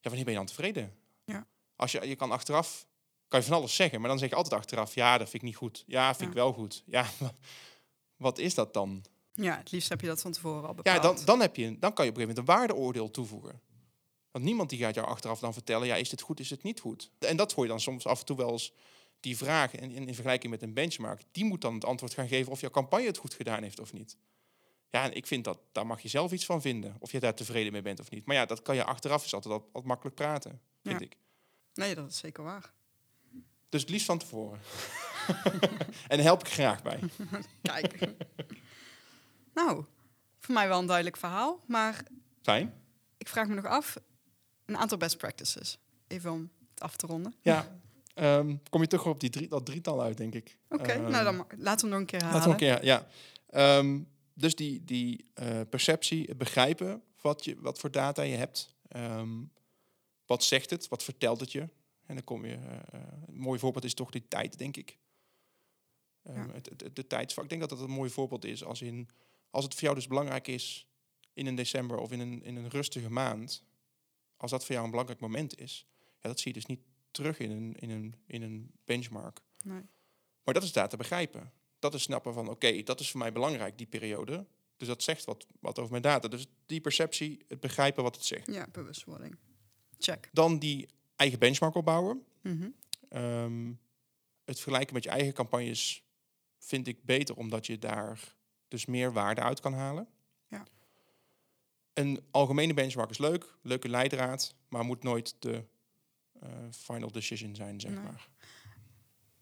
Ja, 0.00 0.02
wanneer 0.02 0.24
ben 0.24 0.32
je 0.32 0.38
dan 0.38 0.48
tevreden? 0.48 0.94
Ja. 1.24 1.46
Als 1.76 1.92
je, 1.92 2.08
je 2.08 2.16
kan 2.16 2.30
achteraf, 2.30 2.86
kan 3.28 3.40
je 3.40 3.46
van 3.46 3.56
alles 3.56 3.74
zeggen, 3.74 4.00
maar 4.00 4.08
dan 4.08 4.18
zeg 4.18 4.28
je 4.28 4.34
altijd 4.34 4.54
achteraf, 4.60 4.94
ja, 4.94 5.18
dat 5.18 5.28
vind 5.30 5.42
ik 5.42 5.48
niet 5.48 5.56
goed. 5.56 5.84
Ja, 5.86 6.06
vind 6.08 6.20
Ja. 6.20 6.26
ik 6.28 6.34
wel 6.34 6.52
goed. 6.52 6.82
Ja, 6.86 7.06
wat 8.16 8.38
is 8.38 8.54
dat 8.54 8.74
dan? 8.74 9.04
Ja, 9.32 9.56
het 9.56 9.70
liefst 9.70 9.88
heb 9.88 10.00
je 10.00 10.06
dat 10.06 10.20
van 10.20 10.32
tevoren 10.32 10.68
al 10.68 10.74
bepaald. 10.74 10.96
Ja, 10.96 11.02
dan, 11.02 11.24
dan, 11.24 11.40
heb 11.40 11.56
je, 11.56 11.78
dan 11.78 11.92
kan 11.92 12.04
je 12.04 12.10
op 12.10 12.16
een 12.16 12.22
gegeven 12.22 12.28
moment 12.28 12.38
een 12.38 12.44
waardeoordeel 12.54 13.10
toevoegen. 13.10 13.60
Want 14.36 14.48
niemand 14.48 14.70
die 14.70 14.78
gaat 14.78 14.94
jou 14.94 15.06
achteraf 15.06 15.40
dan 15.40 15.52
vertellen, 15.52 15.86
ja, 15.86 15.94
is 15.94 16.08
dit 16.08 16.20
goed, 16.20 16.40
is 16.40 16.50
het 16.50 16.62
niet 16.62 16.80
goed? 16.80 17.10
En 17.18 17.36
dat 17.36 17.52
hoor 17.52 17.64
je 17.64 17.70
dan 17.70 17.80
soms 17.80 18.06
af 18.06 18.18
en 18.20 18.26
toe 18.26 18.36
wel 18.36 18.50
eens, 18.50 18.72
die 19.20 19.36
vraag 19.36 19.74
in, 19.74 19.90
in, 19.90 20.06
in 20.08 20.14
vergelijking 20.14 20.52
met 20.52 20.62
een 20.62 20.74
benchmark, 20.74 21.22
die 21.32 21.44
moet 21.44 21.60
dan 21.60 21.74
het 21.74 21.84
antwoord 21.84 22.14
gaan 22.14 22.28
geven 22.28 22.52
of 22.52 22.60
jouw 22.60 22.70
campagne 22.70 23.06
het 23.06 23.16
goed 23.16 23.34
gedaan 23.34 23.62
heeft 23.62 23.80
of 23.80 23.92
niet. 23.92 24.16
Ja, 24.90 25.04
en 25.04 25.14
ik 25.14 25.26
vind 25.26 25.44
dat, 25.44 25.58
daar 25.72 25.86
mag 25.86 26.00
je 26.00 26.08
zelf 26.08 26.32
iets 26.32 26.44
van 26.44 26.60
vinden, 26.60 26.96
of 26.98 27.12
je 27.12 27.20
daar 27.20 27.34
tevreden 27.34 27.72
mee 27.72 27.82
bent 27.82 28.00
of 28.00 28.10
niet. 28.10 28.26
Maar 28.26 28.36
ja, 28.36 28.46
dat 28.46 28.62
kan 28.62 28.74
je 28.74 28.84
achteraf, 28.84 29.24
is 29.24 29.34
altijd 29.34 29.54
wat, 29.54 29.64
wat 29.72 29.84
makkelijk 29.84 30.16
praten, 30.16 30.60
vind 30.82 31.00
Ja. 31.00 31.06
ik. 31.06 31.16
Nee, 31.74 31.94
dat 31.94 32.10
is 32.10 32.18
zeker 32.18 32.42
waar. 32.44 32.72
Dus 33.68 33.80
het 33.80 33.90
liefst 33.90 34.06
van 34.06 34.18
tevoren. 34.18 34.60
en 36.08 36.16
daar 36.16 36.20
help 36.26 36.40
ik 36.40 36.48
graag 36.52 36.82
bij. 36.82 37.00
Kijk. 37.62 37.98
nou, 39.54 39.84
voor 40.38 40.54
mij 40.54 40.68
wel 40.68 40.78
een 40.78 40.86
duidelijk 40.86 41.16
verhaal. 41.16 41.60
Maar 41.66 42.02
Fijn. 42.42 42.74
ik 43.18 43.28
vraag 43.28 43.48
me 43.48 43.54
nog 43.54 43.64
af, 43.66 43.96
een 44.66 44.76
aantal 44.76 44.98
best 44.98 45.16
practices. 45.18 45.78
Even 46.06 46.32
om 46.32 46.50
het 46.70 46.80
af 46.80 46.96
te 46.96 47.06
ronden. 47.06 47.34
Ja. 47.40 47.78
Ehm, 48.14 48.56
kom 48.70 48.80
je 48.80 48.86
toch 48.86 49.06
op 49.06 49.20
die 49.20 49.30
drie, 49.30 49.48
dat 49.48 49.66
drietal 49.66 50.02
uit, 50.02 50.16
denk 50.16 50.34
ik. 50.34 50.58
Oké, 50.68 50.92
Ehm, 50.92 51.10
nou 51.10 51.24
dan 51.24 51.46
laten 51.56 51.56
we 51.58 51.70
hem 51.80 51.88
nog 51.90 51.98
een 51.98 52.06
keer 52.06 52.22
halen. 52.22 52.34
Laten 52.36 52.56
we 52.58 52.64
een 52.64 52.76
keer, 52.76 52.84
ja. 52.84 53.06
Ehm, 53.50 54.00
dus 54.34 54.54
die, 54.54 54.84
die 54.84 55.24
eh, 55.34 55.60
perceptie, 55.70 56.24
het 56.26 56.38
begrijpen 56.38 57.02
wat, 57.20 57.44
je, 57.44 57.56
wat 57.60 57.78
voor 57.78 57.90
data 57.90 58.22
je 58.22 58.36
hebt. 58.36 58.74
Wat 60.26 60.44
zegt 60.44 60.70
het? 60.70 60.88
Wat 60.88 61.02
vertelt 61.02 61.40
het 61.40 61.52
je? 61.52 61.60
En 62.06 62.14
dan 62.14 62.24
kom 62.24 62.44
je... 62.46 62.54
eh, 62.54 63.00
een 63.26 63.38
mooi 63.38 63.58
voorbeeld 63.58 63.84
is 63.84 63.94
toch 63.94 64.10
die 64.10 64.28
tijd, 64.28 64.58
denk 64.58 64.76
ik. 64.76 64.98
Ja. 66.22 66.46
het, 66.52 66.68
het, 66.76 66.96
de 66.96 67.06
tijdsvak. 67.06 67.44
Ik 67.44 67.50
denk 67.50 67.60
dat 67.60 67.70
dat 67.70 67.80
een 67.80 67.90
mooi 67.94 68.10
voorbeeld 68.10 68.44
is. 68.44 68.64
Als, 68.64 68.82
in, 68.82 69.08
als 69.50 69.64
het 69.64 69.72
voor 69.74 69.82
jou 69.82 69.94
dus 69.94 70.06
belangrijk 70.06 70.48
is 70.48 70.86
in 71.32 71.46
een 71.46 71.54
december 71.54 71.98
of 71.98 72.12
in 72.12 72.20
een, 72.20 72.42
in 72.42 72.56
een 72.56 72.68
rustige 72.68 73.10
maand. 73.10 73.62
Als 74.36 74.50
dat 74.50 74.64
voor 74.64 74.72
jou 74.72 74.84
een 74.84 74.90
belangrijk 74.90 75.20
moment 75.20 75.58
is. 75.58 75.86
Ja, 76.20 76.28
dat 76.28 76.40
zie 76.40 76.52
je 76.52 76.58
dus 76.58 76.66
niet 76.66 76.80
terug 77.10 77.38
in 77.38 77.50
een, 77.50 77.74
in 77.74 77.90
een, 77.90 78.14
in 78.26 78.42
een 78.42 78.70
benchmark. 78.84 79.40
Nee. 79.64 79.82
Maar 80.44 80.54
dat 80.54 80.62
is 80.62 80.72
daar 80.72 80.88
te 80.88 80.96
begrijpen. 80.96 81.52
Dat 81.78 81.94
is 81.94 82.02
snappen 82.02 82.34
van, 82.34 82.48
oké, 82.48 82.82
dat 82.82 83.00
is 83.00 83.10
voor 83.10 83.20
mij 83.20 83.32
belangrijk, 83.32 83.78
die 83.78 83.86
periode. 83.86 84.46
Dus 84.76 84.88
dat 84.88 85.02
zegt 85.02 85.24
wat, 85.24 85.46
wat 85.60 85.78
over 85.78 85.90
mijn 85.90 86.02
data. 86.02 86.28
Dus 86.28 86.46
die 86.66 86.80
perceptie, 86.80 87.44
het 87.48 87.60
begrijpen 87.60 88.02
wat 88.02 88.14
het 88.14 88.24
zegt. 88.24 88.46
Ja, 88.46 88.66
bewustwording. 88.72 89.36
Check. 89.98 90.28
Dan 90.32 90.58
die 90.58 90.88
eigen 91.16 91.38
benchmark 91.38 91.74
opbouwen. 91.74 92.24
Mhm. 92.42 92.68
Ehm, 93.08 93.72
het 94.44 94.60
vergelijken 94.60 94.94
met 94.94 95.04
je 95.04 95.10
eigen 95.10 95.32
campagnes 95.32 96.02
vind 96.58 96.86
ik 96.86 97.04
beter, 97.04 97.36
omdat 97.36 97.66
je 97.66 97.78
daar 97.78 98.34
dus 98.68 98.86
meer 98.86 99.12
waarde 99.12 99.40
uit 99.40 99.60
kan 99.60 99.72
halen. 99.72 100.08
Ja. 100.48 100.66
Een 101.96 102.20
algemene 102.30 102.74
benchmark 102.74 103.10
is 103.10 103.18
leuk, 103.18 103.54
leuke 103.62 103.88
leidraad, 103.88 104.54
maar 104.68 104.84
moet 104.84 105.02
nooit 105.02 105.34
de 105.38 105.64
eh, 106.40 106.48
final 106.70 107.12
decision 107.12 107.54
zijn, 107.54 107.80
zeg 107.80 107.90
Nee. 107.90 108.02
maar. 108.02 108.28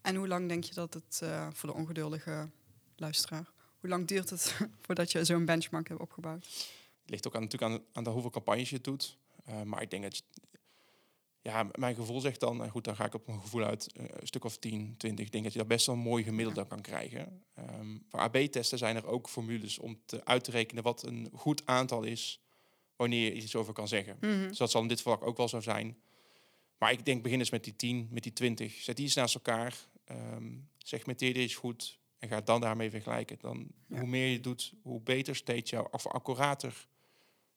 En 0.01 0.17
hoe 0.17 0.29
lang 0.29 0.49
denk 0.49 0.65
je 0.65 0.75
dat 0.75 0.95
het 0.95 1.21
eh, 1.23 1.49
voor 1.53 1.69
de 1.69 1.75
ongeduldige 1.75 2.49
luisteraar, 2.97 3.51
hoe 3.81 3.89
lang 3.89 4.07
duurt 4.07 4.31
het 4.31 4.57
voordat 4.87 5.13
je 5.13 5.25
zo'n 5.25 5.45
benchmark 5.45 5.89
hebt 5.89 6.01
opgebouwd? 6.01 6.45
Het 7.01 7.11
ligt 7.11 7.27
ook 7.27 7.35
aan, 7.35 7.43
natuurlijk 7.43 7.73
aan, 7.73 7.83
aan 7.93 8.05
de 8.05 8.11
hoeveel 8.11 8.31
campagnes 8.31 8.71
je 8.71 8.81
doet. 8.81 9.19
Eh, 9.45 9.63
maar 9.63 9.83
ik 9.83 9.91
denk 9.91 10.03
dat... 10.03 10.23
ja, 11.43 11.69
mijn 11.75 11.95
gevoel 11.95 12.21
zegt 12.21 12.41
dan... 12.41 12.63
En 12.63 12.71
goed, 12.71 12.85
dan 12.85 12.97
ga 12.97 13.05
ik 13.05 13.15
op 13.15 13.27
mijn 13.27 13.41
gevoel 13.41 13.65
uit. 13.65 13.91
een 13.97 14.27
stuk 14.27 14.45
of 14.45 14.59
10, 14.59 14.95
20. 14.97 15.27
Ik 15.27 15.33
denk 15.33 15.45
dat 15.45 15.53
je 15.53 15.59
daar 15.59 15.69
best 15.69 15.87
wel 15.87 15.95
een 15.95 16.01
mooi 16.01 16.25
gemiddelde 16.25 16.67
kan 16.67 16.81
krijgen. 16.81 17.45
Ehm, 17.55 17.99
voor 18.09 18.21
AB-testen 18.21 18.79
zijn 18.79 18.97
er 18.97 19.07
ook 19.07 19.29
formules 19.29 19.79
om 19.79 20.01
te, 20.07 20.25
uit 20.25 20.45
te 20.45 20.51
rekenen... 20.51 20.83
wat 20.83 21.03
een 21.03 21.31
goed 21.35 21.67
aantal 21.67 22.03
is... 22.03 22.39
wanneer 22.97 23.25
je 23.25 23.33
iets 23.35 23.57
over 23.57 23.73
kan 23.73 23.89
zeggen. 23.89 24.17
Mhm. 24.21 24.49
Dus 24.49 24.59
dat 24.59 24.71
zal 24.71 24.83
in 24.83 24.89
dit 24.89 24.97
geval 25.01 25.21
ook 25.23 25.37
wel 25.37 25.49
zo 25.49 25.61
zijn. 25.61 25.97
Maar 26.79 26.93
ik 26.93 27.05
denk, 27.05 27.23
begin 27.23 27.39
eens 27.39 27.51
met 27.51 27.65
die 27.65 27.77
10, 27.77 28.09
met 28.11 28.23
die 28.23 28.33
20. 28.33 28.73
Zet 28.73 28.97
die 28.97 29.05
eens 29.05 29.15
naast 29.15 29.35
elkaar. 29.35 29.75
Ehm 30.05 30.53
segmenteer 30.79 31.37
eens 31.37 31.55
goed. 31.55 31.99
En 32.19 32.29
ga 32.29 32.41
dan 32.41 32.61
daarmee 32.61 32.91
vergelijken. 32.91 33.37
Dan, 33.41 33.67
Ja. 33.89 33.99
Hoe 33.99 34.09
meer 34.09 34.27
je 34.29 34.41
doet, 34.41 34.73
hoe 34.83 35.01
beter 35.01 35.37
steeds 35.37 35.71
jou, 35.71 35.89
of 35.91 36.07
accurater 36.07 36.87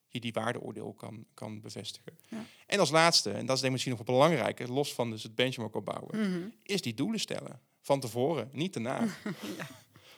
je 0.08 0.20
die 0.20 0.32
waardeoordeel 0.32 0.92
kan, 0.92 1.24
kan 1.34 1.60
bevestigen. 1.60 2.18
Ja. 2.28 2.44
En 2.66 2.78
als 2.78 2.90
laatste, 2.90 3.30
en 3.30 3.46
dat 3.46 3.54
is 3.56 3.62
denk 3.62 3.64
ik 3.64 3.70
misschien 3.70 3.92
nog 3.96 4.06
wel 4.06 4.16
belangrijker, 4.16 4.72
los 4.72 4.94
van 4.94 5.10
dus 5.10 5.22
het 5.22 5.34
benchmark 5.34 5.74
opbouwen, 5.74 6.18
Mhm. 6.20 6.48
is 6.62 6.82
die 6.82 6.94
doelen 6.94 7.20
stellen. 7.20 7.60
Van 7.80 8.00
tevoren, 8.00 8.48
niet 8.52 8.72
daarna. 8.72 9.00
Ja. 9.58 9.66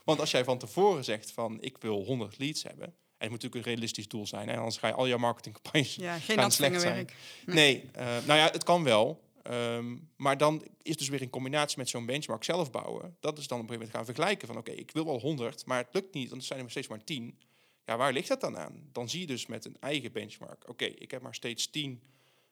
Want 0.04 0.20
als 0.20 0.30
jij 0.30 0.44
van 0.44 0.58
tevoren 0.58 1.04
zegt 1.04 1.30
van 1.30 1.60
ik 1.60 1.78
wil 1.78 2.04
100 2.04 2.38
leads 2.38 2.62
hebben, 2.62 2.94
en 3.20 3.26
het 3.26 3.30
moet 3.30 3.42
natuurlijk 3.42 3.66
een 3.66 3.72
realistisch 3.72 4.08
doel 4.08 4.26
zijn, 4.26 4.48
en 4.48 4.56
anders 4.58 4.76
ga 4.76 4.86
je 4.86 4.94
al 4.94 5.08
jouw 5.08 5.18
marketingcampagnes 5.18 5.94
Ja, 5.94 6.12
geen 6.12 6.20
slecht 6.22 6.40
nachtvingerwerk. 6.40 7.14
Nee. 7.46 7.54
Nee, 7.56 7.90
eh, 7.92 8.06
nou 8.06 8.38
ja, 8.38 8.48
het 8.50 8.64
kan 8.64 8.84
wel. 8.84 9.20
Ehm, 9.42 9.96
maar 10.16 10.38
dan 10.38 10.64
is 10.82 10.96
dus 10.96 11.08
weer 11.08 11.22
in 11.22 11.30
combinatie 11.30 11.78
met 11.78 11.88
zo'n 11.88 12.06
benchmark 12.06 12.44
zelf 12.44 12.70
bouwen. 12.70 13.16
Dat 13.20 13.38
is 13.38 13.46
dan 13.46 13.58
op 13.60 13.64
een 13.64 13.70
gegeven 13.70 13.72
moment 13.78 13.90
gaan 13.96 14.04
vergelijken 14.04 14.46
van 14.48 14.56
oké, 14.56 14.70
ik 14.70 14.90
wil 14.90 15.04
wel 15.04 15.20
100, 15.20 15.66
maar 15.66 15.78
het 15.78 15.88
lukt 15.92 16.14
niet, 16.14 16.30
dan 16.30 16.42
zijn 16.42 16.64
er 16.64 16.70
steeds 16.70 16.88
maar 16.88 17.04
10. 17.04 17.38
Ja, 17.84 17.96
waar 17.96 18.12
ligt 18.12 18.28
dat 18.28 18.40
dan 18.40 18.56
aan? 18.58 18.88
Dan 18.92 19.08
zie 19.08 19.20
je 19.20 19.26
dus 19.26 19.46
met 19.46 19.64
een 19.64 19.76
eigen 19.80 20.12
benchmark, 20.12 20.68
oké, 20.68 20.84
ik 20.84 21.10
heb 21.10 21.22
maar 21.22 21.34
steeds 21.34 21.70
10 21.70 22.02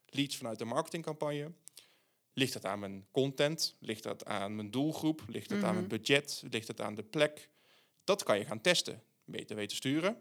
leads 0.07 0.37
vanuit 0.37 0.59
de 0.59 0.65
marketingcampagne. 0.65 1.53
Ligt 2.33 2.53
dat 2.53 2.65
aan 2.65 2.79
mijn 2.79 3.07
content? 3.11 3.77
Ligt 3.79 4.03
dat 4.03 4.25
aan 4.25 4.55
mijn 4.57 4.71
doelgroep? 4.71 5.23
Ligt 5.27 5.51
het 5.51 5.63
aan 5.65 5.75
mijn 5.75 5.87
Mhm. 5.87 5.97
budget? 5.97 6.43
Ligt 6.51 6.69
het 6.69 6.81
aan 6.81 6.95
de 6.95 7.03
plek? 7.03 7.49
Dat 8.05 8.23
kan 8.23 8.39
je 8.39 8.45
gaan 8.45 8.61
testen. 8.61 9.03
Beter 9.25 9.57
weten 9.57 9.77
sturen. 9.77 10.17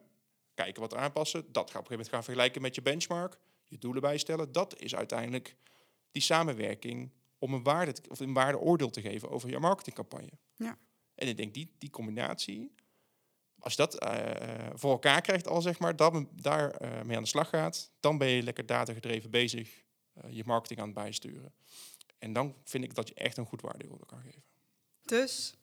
Kijken 0.57 0.81
wat 0.81 0.95
aanpassen. 0.95 1.45
Dat 1.51 1.51
ga 1.51 1.59
je 1.59 1.61
op 1.61 1.67
een 1.67 1.73
gegeven 1.73 1.91
moment 1.91 2.09
gaan 2.09 2.23
vergelijken 2.23 2.61
met 2.61 2.75
je 2.75 2.81
benchmark. 2.81 3.37
Je 3.67 3.77
doelen 3.77 4.01
bijstellen. 4.01 4.51
Dat 4.51 4.79
is 4.79 4.95
uiteindelijk 4.95 5.55
die 6.11 6.21
samenwerking 6.21 7.11
om 7.37 7.53
een 7.53 7.63
waarde 7.63 7.95
of 8.09 8.19
een 8.19 8.33
waardeoordeel 8.33 8.89
te 8.89 9.01
geven 9.01 9.29
over 9.29 9.49
je 9.49 9.59
marketingcampagne. 9.59 10.31
Ja. 10.55 10.77
En 11.15 11.27
ik 11.27 11.37
denk 11.37 11.53
die, 11.53 11.75
die 11.77 11.89
combinatie, 11.89 12.75
als 13.59 13.73
je 13.73 13.77
dat 13.77 13.99
eh, 13.99 14.69
voor 14.73 14.91
elkaar 14.91 15.21
krijgt 15.21 15.47
al 15.47 15.61
zeg 15.61 15.79
maar, 15.79 15.95
dan 15.95 16.29
daar 16.33 16.71
eh, 16.71 17.01
mee 17.01 17.17
aan 17.17 17.23
de 17.23 17.29
slag 17.29 17.49
gaat, 17.49 17.91
dan 17.99 18.17
ben 18.17 18.27
je 18.27 18.43
lekker 18.43 18.65
datagedreven 18.65 19.31
bezig, 19.31 19.83
eh, 20.13 20.31
je 20.31 20.43
marketing 20.45 20.79
aan 20.79 20.85
het 20.85 20.95
bijsturen. 20.95 21.53
En 22.17 22.33
dan 22.33 22.55
vind 22.63 22.83
ik 22.83 22.95
dat 22.95 23.07
je 23.07 23.13
echt 23.13 23.37
een 23.37 23.45
goed 23.45 23.61
waardeoordeel 23.61 24.05
kan 24.05 24.21
geven. 24.21 24.43
Dus 25.01 25.55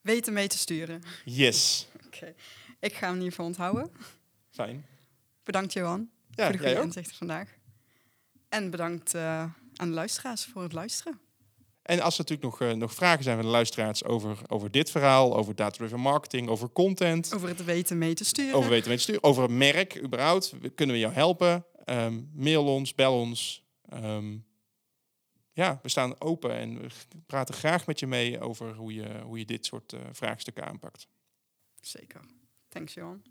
weten 0.00 0.32
mee 0.32 0.48
te 0.48 0.58
sturen. 0.58 1.02
Yes. 1.24 1.86
Oké. 2.06 2.34
Ik 2.80 2.94
ga 2.94 3.06
hem 3.06 3.14
in 3.14 3.22
ieder 3.22 3.30
geval 3.30 3.46
onthouden. 3.46 3.90
Fijn. 4.58 4.86
Bedankt 5.42 5.72
Johan 5.72 6.10
Ja, 6.30 6.44
voor 6.44 6.52
de 6.52 6.58
goede 6.58 6.82
inzichten 6.82 7.16
vandaag. 7.16 7.48
En 8.48 8.70
bedankt 8.70 9.14
eh, 9.14 9.42
aan 9.74 9.88
de 9.88 9.94
luisteraars 9.94 10.44
voor 10.44 10.62
het 10.62 10.72
luisteren. 10.72 11.20
En 11.82 12.00
als 12.00 12.18
er 12.18 12.24
natuurlijk 12.28 12.60
nog, 12.60 12.76
nog 12.76 12.94
vragen 12.94 13.22
zijn 13.22 13.36
van 13.36 13.44
de 13.44 13.50
luisteraars 13.50 14.04
over, 14.04 14.38
over 14.46 14.70
dit 14.70 14.90
verhaal, 14.90 15.36
over 15.36 15.54
data-driven 15.54 16.00
marketing, 16.00 16.48
over 16.48 16.70
content. 16.72 17.34
Over 17.34 17.48
het 17.48 17.64
weten 17.64 17.98
mee 17.98 18.14
te 18.14 18.24
sturen. 18.24 18.54
Over 18.54 18.70
weten 18.70 18.88
mee 18.88 18.96
te 18.96 19.02
sturen. 19.02 19.22
Over 19.22 19.44
een 19.44 19.58
merk 19.58 20.02
überhaupt. 20.02 20.52
Kunnen 20.74 20.94
we 20.94 21.00
jou 21.00 21.14
helpen? 21.14 21.64
Ehm, 21.84 22.20
mail 22.32 22.64
ons, 22.64 22.94
bel 22.94 23.20
ons. 23.20 23.64
Ehm, 23.88 24.36
ja, 25.52 25.78
we 25.82 25.88
staan 25.88 26.20
open 26.20 26.52
en 26.52 26.80
we 26.80 26.88
praten 27.26 27.54
graag 27.54 27.86
met 27.86 27.98
je 27.98 28.06
mee 28.06 28.40
over 28.40 28.74
hoe 28.74 28.94
je, 28.94 29.20
hoe 29.22 29.38
je 29.38 29.44
dit 29.44 29.66
soort 29.66 29.92
uh, 29.92 30.00
vraagstukken 30.12 30.66
aanpakt. 30.66 31.08
Zeker. 31.80 32.20
Thanks, 32.68 32.94
Johan. 32.94 33.22